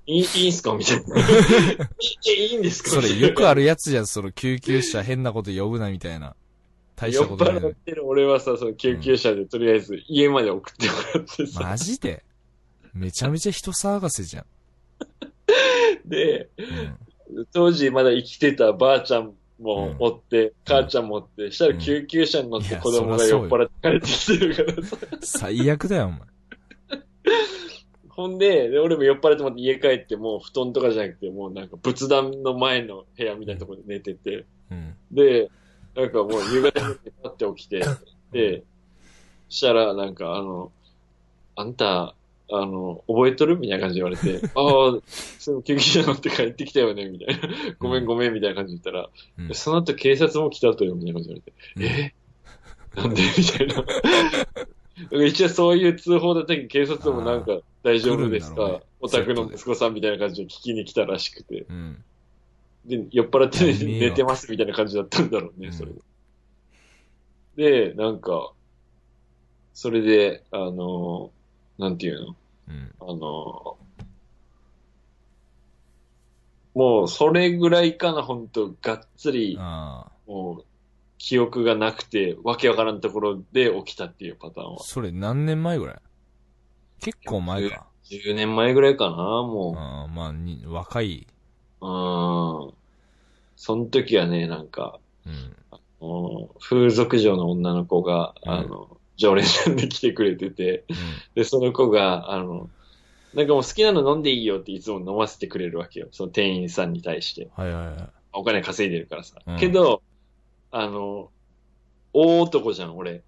[0.07, 0.75] いい、いいんすか？
[0.75, 1.17] みたいな。
[1.21, 1.23] い
[2.37, 2.91] いいいんですか？
[2.91, 6.35] それよくああるやつじゃん、その救急車変なこと呼ぶなみたいな。
[6.97, 7.67] 大し酔ったことないのに。
[7.67, 12.25] 払ってる俺はさ、その救急車でとりあえず家まで送ってもらってさ、マジで？
[12.95, 14.47] めちゃめちゃ人騒がせじゃん。
[16.09, 17.47] で、うん。
[17.53, 24.97] 当時まだ生きてたばあちゃんもおって、母ちゃんもおって、したら救急車に乗って子供が酔っ払って帰ってきてるからさ。
[25.23, 26.21] 最悪だよ、お前。
[28.09, 34.95] ほんで、で俺も酔っ払ってまた家帰ってもう布団とかじゃなくて、もうなんか仏壇の前の部屋みたいなところで寝てて、うん。
[35.11, 35.51] で、
[35.97, 37.85] なんかもう夕方になってパッて起きて、
[38.31, 38.63] で、
[39.49, 40.71] したらなんかあの、
[41.57, 42.15] あんた、
[42.51, 45.01] あの、覚えとるみたいな感じで言われて、 ああ、
[45.39, 47.49] その救急車乗って帰ってきたよね、みたいな。
[47.79, 51.43] ごめんごめん、みたいな感じで言ったら、うんでその後警察も来たとよ、みたいな感じで
[51.77, 52.15] 言われて、
[52.97, 53.01] え？
[53.01, 53.23] なんで？
[53.39, 53.85] みたいな。
[55.27, 61.67] 一応そういう通報だったけど、警察もなんか大丈夫ですか、ねお宅の息子さんみたいな感じで聞きに来たらしくて。
[61.69, 62.03] うん。
[62.87, 65.93] で、酔っ払って寝てますみたいな感じだったんだろうね、うんそれ
[67.57, 67.91] で。
[67.91, 68.53] で、なんか、
[69.75, 71.33] それで、あの、
[71.79, 72.37] なんていうの？
[72.69, 72.95] うん。
[73.01, 73.77] あの、
[76.75, 80.65] もうそれぐらいかな、本当がっつり、あもう、
[81.19, 84.71] 記憶がなくて、わけわからんところで起きたっていうパターンあ。
[84.73, 84.79] は。
[84.81, 85.97] それ何年前ぐらい？
[87.01, 87.87] 結構前か。
[88.05, 91.27] 10年前ぐらいかな、もああまあ、に、若い。
[91.81, 91.87] う。
[91.87, 92.75] うん。
[93.57, 95.57] その時はね、なんか、うん。
[96.61, 100.97] 風俗嬢の女の子が、うんあの、常連さんで来てくれてて、うん。
[101.35, 102.69] で、その子が、あの、
[103.35, 106.09] なんかもう好きなの飲んでいいよっていつも飲ませてくれるわけよ。
[106.13, 107.49] その店員さんに対して。
[107.57, 108.09] はいはいはい。
[108.33, 109.37] お金稼いでるからさ。
[109.47, 110.03] うんけど、
[110.71, 111.31] あの、
[112.13, 113.23] 大男じゃん、俺。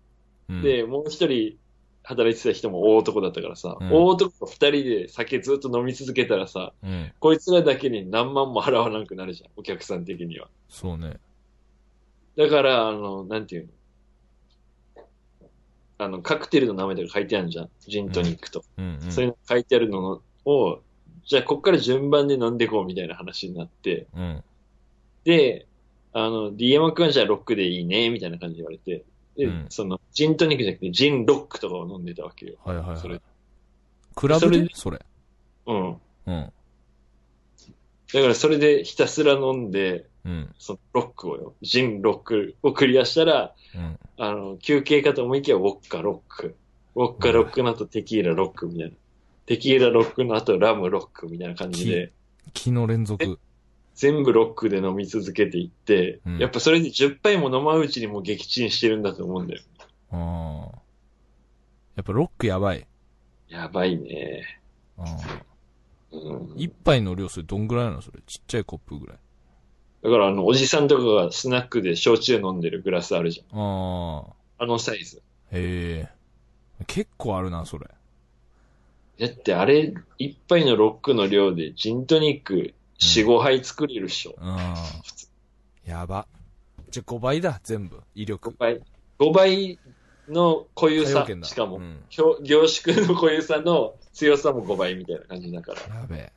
[0.49, 1.57] うん、で、もう一人
[2.05, 7.13] 働いてた人も大男だったからさ、うん大男と二人で酒ずっと飲み続けたらさ、うん。
[7.19, 10.49] こいつらだけに何万も払わなくなるじゃん、お客さん的には。
[10.69, 11.19] そうね。
[12.37, 13.69] だから、あの、なんていうの？
[15.99, 17.71] あの、カクテルの名前とか書いてあるじゃん。
[17.81, 18.65] ジントニックと。
[18.77, 19.11] うんうん。
[19.11, 20.81] そういうの書いてあるのを、
[21.25, 24.45] じゃあ、こっから順番で飲んでいこうみたいな話になって、うん。
[25.25, 25.67] で、
[26.13, 29.05] あの、D 山くんはじゃあロックでいいね、みたいな感じで言われて、
[29.37, 32.55] で、うんその、ジントニックじゃなくて、ジンロックとかを飲んでたわけよ。
[32.65, 32.97] はいはいはい。
[32.99, 33.21] それ
[34.15, 34.69] クラブで？
[34.73, 35.05] そそれ。
[35.67, 35.89] うん。
[35.89, 36.53] うん。
[38.15, 40.55] だからそれでひたすら飲んで、うん。
[40.59, 43.99] そのロックをよ、ジンロックをクリアしたら、うん。
[44.19, 46.57] あの、休憩かと思いきや、ウォッカロック。
[46.97, 48.97] ウォッカロックの後テキーラロックみたいな。
[49.47, 52.13] テキーラロックの後ラムロックみたいな感じで、
[52.53, 53.39] 気の連続。
[53.95, 59.63] 全部ロックで飲み続けていって、うんやっぱそれで10杯も飲まんうちにもう撃沈してるんだと思うんだよ。
[60.11, 60.79] ああ。
[61.95, 62.87] やっぱロックやばい。
[63.49, 64.61] やばいね。
[64.99, 65.43] ああ。
[66.13, 68.21] うん、一杯の量それどんぐらいなのそれ？
[68.27, 69.17] ちっちゃいコップぐらい。
[70.07, 73.59] だからあの、おじさんとかがスナックで焼酎飲んでるグラスあるじゃん。
[73.59, 74.25] あ
[74.59, 74.63] あ。
[74.63, 75.21] あのサイズ。
[75.51, 76.85] へえ。
[76.87, 77.89] 結構あるな、それ。
[79.19, 84.37] だってあれ、一杯のロックの量でジントニック4、5杯作れるっしょ。
[84.39, 85.91] ああ。
[85.91, 86.29] やば。
[86.89, 88.01] じゃあ5倍だ、全部。
[88.15, 88.55] 威力5。
[88.57, 88.81] 倍。
[89.19, 89.79] 5倍
[90.29, 95.97] の濃ゆさしかも、うん凝縮の濃ゆさの強さも5倍みたいな感じだから。
[95.97, 96.33] やべえ。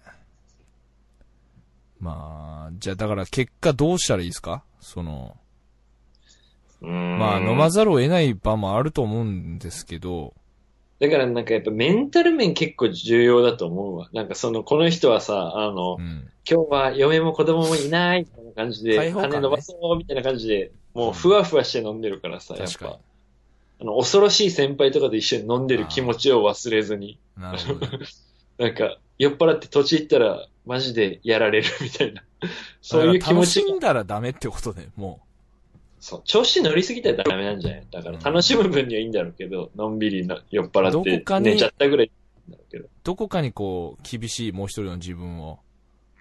[2.00, 4.64] まあ、じゃあだから結果どうしたらいいですか？
[4.80, 5.36] その、
[6.82, 10.34] ままあ飲まざるを得ない場もあると思うんですけど、
[11.00, 14.10] だからなんかやっぱメンタル面結構重要だと思うわ。
[14.12, 16.30] なんかその、この人はさ、あの、うん。
[16.50, 22.97] 今日は嫁も子供もいないみたいな感じで、ね金伸ばそうみたいな感じで、もうふわふわして飲んでるからさ、やっぱ。
[23.82, 27.20] あの、恐ろしい先輩とかと一緒に飲んでる気持ちを忘れずに、に。
[27.38, 28.00] なるほどね。
[28.58, 32.24] なんか、酔っ払って土地行ったら、マジでやられるみたいな。
[32.82, 35.20] そういう気持ちが楽しんだらダメってことね、も
[36.00, 37.88] そう、調子乗りすぎたらダメなんじゃない？
[37.92, 42.12] だから楽しむ分にはいいんだろうけど、のんびりな酔っ払どって寝ちゃったぐらい
[42.50, 42.86] だけど。
[42.86, 42.90] う。
[43.04, 45.60] どこかにこう、厳しいもう一人の自分を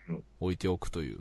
[0.09, 1.21] うん置いておくという。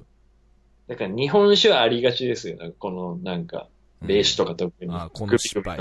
[0.87, 2.57] だから日本酒はありがちですよ。
[2.79, 3.67] この、なんか、
[4.01, 4.91] うん霊酒とか特に。
[4.93, 5.79] あこの失敗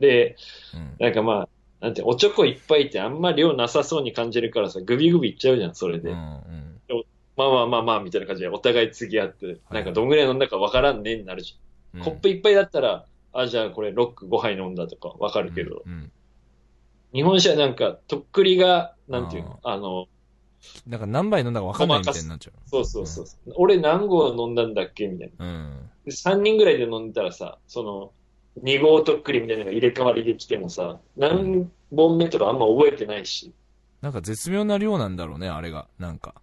[0.00, 0.36] で、
[0.74, 0.96] うん。
[0.98, 1.48] なんかまあ、
[1.82, 6.10] なんて、おちょこいっぱいってあんま量なさそうに感じるからさ、グビグビいっちゃうじゃん、それで。
[6.10, 6.80] うんうん。
[7.36, 11.98] まあまあまあまあ、みたいな感じで、お互い次合って、はいなんかどんぐらい飲んだかわからんねになるじゃん。
[11.98, 16.12] うんコップいっぱいだったら、あ、じゃあこれロック5杯飲んだとかわかるけど、うん。
[17.12, 20.06] 日本酒はなんか、とっくりが、なんていうのあの、
[20.86, 23.26] なんか何杯飲んだか分かんないみたいになっちゃそうそうそう。
[23.56, 25.44] 俺何合飲んだんだっけみたいな。
[25.44, 25.48] う。
[25.48, 25.90] うん。
[26.04, 28.12] で3人ぐらいで飲んだらさ、その、
[28.60, 33.52] 2合とっくりみたいなのが入れ替わりできてもさ、何本目とかあんま覚えてないし。
[34.00, 35.88] なんか絶妙な量なんだろうね、あれが。
[35.98, 36.34] なんか。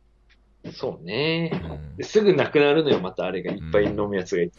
[0.73, 1.97] そうねうん。
[1.97, 4.53] ですぐなくなるのよ、またあれがいっぱい飲むやつがいて。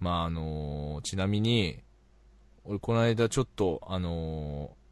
[0.00, 1.78] まああのーちなみに、
[2.64, 4.82] 俺この間ちょっと、あのー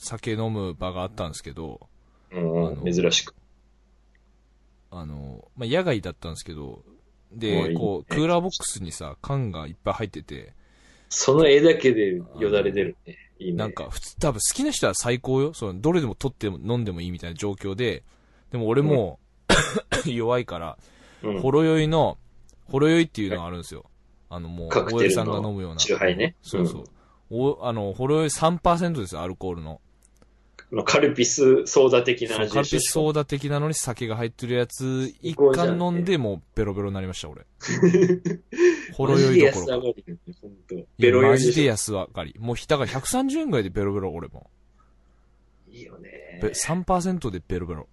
[0.00, 1.88] 酒飲む場があったんですけど、
[2.30, 3.34] うん珍しく。
[4.90, 6.82] あのーまあ野外だったんですけど、
[7.32, 10.52] で、いこう、クーラーボックスにさ、缶がいっぱい入ってて、
[11.08, 13.16] その絵だけでよだれ出るね。
[13.38, 13.58] いいね。
[13.58, 15.54] なんか、普通、多分好きな人は最高よ。
[15.54, 18.02] その、どれでも取っても飲んでもいいみたいな状況で、
[18.50, 19.18] でも俺も、
[20.04, 20.78] 弱いから、
[21.22, 22.18] うん、ほろ酔いの、
[22.66, 23.86] ほろ酔いっていうのがあるんですよ。
[24.28, 25.76] あの、もう、カクテルの OL さんが飲むような。
[25.78, 26.84] チューハイねそうそう。
[27.30, 29.80] おあの、ほろ酔い3%ですよ、アルコールの。
[30.70, 37.46] まあカルピスソーダ的な味カルピスソーダ的なのに酒が入ってるやつ、一高じゃん缶飲んでもうベロベロになりました、俺。
[38.92, 39.94] ほマろ酔いどころ
[40.98, 41.64] ベやマジでロ酔いでしょ。
[41.64, 42.34] 安上がり。
[42.38, 44.50] もう、だから130円ぐらいでベロベロ、俺も。
[45.70, 46.48] いいよねべ。
[46.50, 47.88] 3%でベロベロ。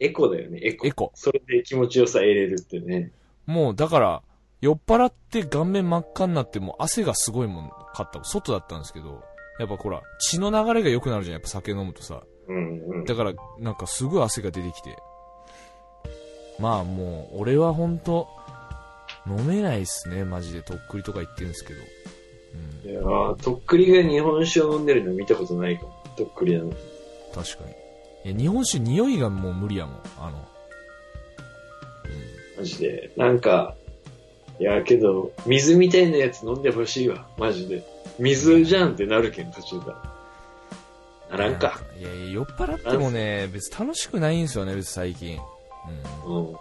[0.00, 0.86] エコだよね、エコ。
[0.86, 1.12] エコ。
[1.14, 3.12] それで気持ちよさ得れるってね。
[3.46, 4.22] もう、だから、
[4.60, 8.22] 酔っ払って顔面真っ赤になってもう汗がすごいもんかった。
[8.24, 9.22] 外だったんですけど、
[9.58, 12.22] やっぱほら、血の流れが良くなるじゃん、やっぱ酒飲むとさ。
[12.48, 13.04] うんうん。
[13.04, 14.96] だから、なんかすごい汗が出てきて。
[16.58, 18.28] まあもう、俺はほんと、
[19.26, 20.62] 飲めないっすね、マジで。
[20.62, 21.80] とっくりとか言ってるんですけど。
[22.84, 22.94] うんい。
[22.94, 26.02] やーとっくりが日本酒を飲んでるの見たことないかも。
[26.16, 26.72] とっくりなの。
[27.34, 27.64] 確か
[28.24, 28.32] に。
[28.32, 30.00] いや、日本酒匂いがもう無理やもん。
[30.18, 30.48] あの、
[32.56, 33.10] マジで。
[33.16, 33.76] なんか、
[34.58, 37.28] いやけど、水みたいなやつ飲んでほしいわ。
[37.38, 37.84] マジで。
[38.18, 40.02] 水じゃんってなるけん、途中か
[41.30, 41.36] ら。
[41.36, 41.80] ならんか。
[41.98, 45.38] いやいや、酔っ払ってもね、別に楽しくないんですよね、別に最近。
[46.24, 46.38] うん。
[46.38, 46.52] うん。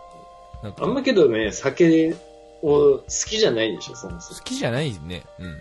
[0.64, 2.16] なんかあんまけどね、酒
[2.62, 5.24] を好きじゃないでしょ、そもそも好きじゃないね。
[5.40, 5.60] うん。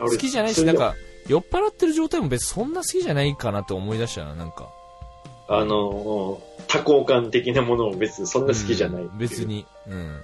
[0.00, 0.94] 俺好きじゃないし、なんか、
[1.28, 4.70] 酔っ払ってる状態も別にそんな好きじゃないかなって思い出したな、なんか。
[5.48, 9.44] あの、多幸感的なものも別にそんな好きじゃない、うん別。
[9.44, 9.66] に。
[9.86, 10.22] うん。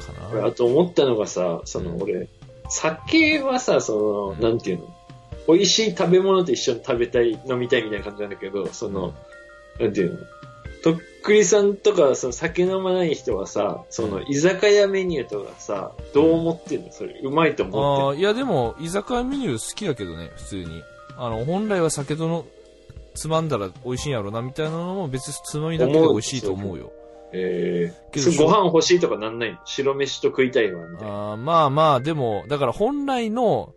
[0.00, 2.28] かな俺あと思ったのがさ、そのうん俺、
[2.68, 4.40] 酒はさ、その、うん。
[4.40, 4.86] なんていうの、
[5.48, 9.14] 美味しい食べ物と一緒に食べたい、飲みたいみたいな感じなんだけど、その、
[9.80, 10.18] なんていうの、
[10.82, 16.92] とっくりさんとか、その酒飲まない人はさ、その、居酒屋メニューとかさ、どう思ってんの？
[16.92, 20.82] それ、うまいと思ああ、いやでも、居酒屋メニュー好きだけどね、普通に。
[21.16, 22.44] あの、本来は酒との、
[23.14, 26.90] つまんだら美味しいんやろな、みたいなのも別につまみだけで美味しいと思うよ。
[27.34, 29.58] えー、ご飯欲しいとかなんないの？
[29.64, 31.32] 白飯と食いたいわ、みたいな。
[31.32, 33.72] あーまあまあ、でも、だから本来の、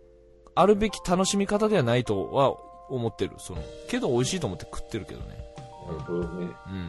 [0.54, 2.54] あるべき楽しみ方ではないとは
[2.90, 3.32] 思ってる。
[3.38, 5.38] その、けど美味しいと思って食ってるけどね。
[5.86, 6.46] なるほどね。
[6.66, 6.88] うん。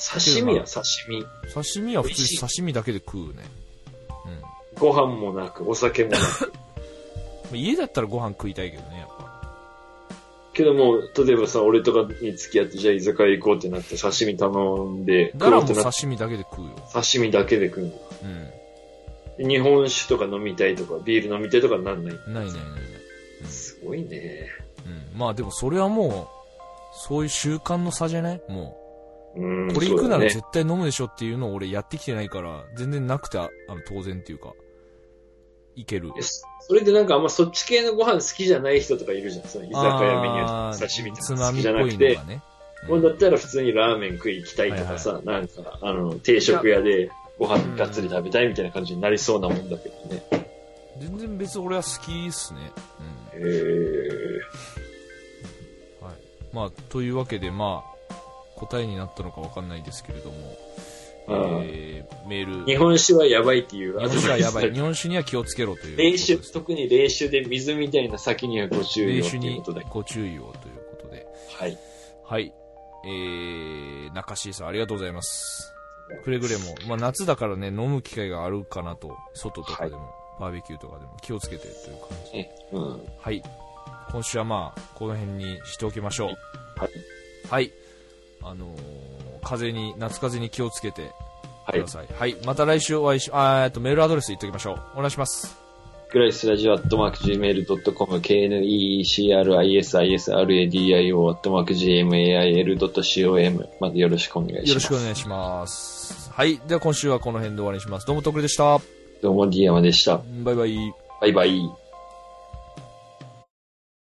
[0.00, 1.22] 刺身や、刺身。
[1.52, 3.44] 刺身は普通刺身だけで食うね。
[4.26, 4.40] うん。
[4.78, 6.52] ご飯もなく、お酒もなく。
[7.52, 9.09] 家だったらご飯食いたいけどね、やっぱ。
[10.60, 16.70] けども、例えばさ、俺とかに付き合って、じゃあ居酒屋行こうってなって、刺身頼んで、だからもう食おうってなっ刺身だけで食うよ。
[16.92, 17.92] 刺身だけで食うの。
[19.38, 19.48] うん。
[19.48, 22.14] 日本酒とか飲みたいとか、ビール飲みたいとかなんない。
[22.14, 22.52] ないないない
[23.48, 24.48] すごいね。
[24.86, 25.18] うん。
[25.18, 26.40] まあでもそれはもう、
[26.92, 28.42] そういう習慣の差じゃない？
[28.48, 28.76] も
[29.36, 29.70] うん。
[29.70, 34.52] う、これ行くならそうだね絶対飲むでしょっていうのを俺やってきてないから、全然なくて、ああの、当然っていうか、
[35.76, 36.10] いける。
[36.18, 39.48] えそそれでなんかあんまそっち系のご飯好きじゃない人とかいるじゃん。
[39.48, 42.42] その居酒屋メニュあー刺身とつか好きじゃなくてが、ね。
[42.88, 50.22] もうだったら普通にラーメン食い行きたいとかさ、なんか、あの、定食屋でご飯がっつり食べたいみたいな感じになりそうなもんだけどね。
[50.98, 52.60] 全然別に俺は好きっすね。
[53.40, 54.40] うん。
[56.06, 56.14] はい。
[56.52, 58.14] まあ、というわけで、まあ、
[58.56, 60.56] 答えになったのかわかんないですけれども、
[61.30, 62.64] えー、メール。
[62.66, 64.72] 日本酒はやばいっていう日本酒はやばい。
[64.72, 66.16] 日本酒には気をつけろという冷。
[66.18, 69.62] 酒、特に冷酒で水みたいな先にはご注意を冷酒に。
[69.90, 71.26] ご注意をということで。
[71.56, 71.78] はい。
[72.24, 72.52] はい。
[73.04, 75.72] えー、中椎さんありがとうございます。
[76.24, 82.38] くれぐれも、まあ夏だからね、飲む機会があるかなと、外とかでも、バーベキューとかでも気をつけてという感じ。
[82.38, 83.02] ねうん。
[83.18, 83.42] はい。
[84.10, 86.28] 今週はまあ、この辺にしておきましょう。
[86.80, 86.90] はい。
[87.48, 87.72] はい。
[88.42, 88.78] あのー、
[89.42, 91.12] 風邪に、夏風邪に気をつけて
[91.64, 91.88] はいくだ。
[91.88, 92.06] さい。
[92.12, 92.36] はい。
[92.44, 94.80] また来週お会いし、あっと、メールアドレス言っておきましょう。
[94.94, 95.60] お願いします。
[96.10, 99.38] クライスラジオアットマーク Gmail.com、knecrisisradio
[101.28, 104.68] アットマーク gmail.com までよろしくお願いします。
[104.70, 106.32] よろしくお願いします。
[106.32, 106.58] はい。
[106.66, 108.06] では今週はこの辺で終わりにします。
[108.06, 108.80] どうも、とくりでした。
[109.22, 110.20] どうも、ディアマでした。
[110.42, 110.76] バイバイ。
[111.20, 111.79] バイバイ。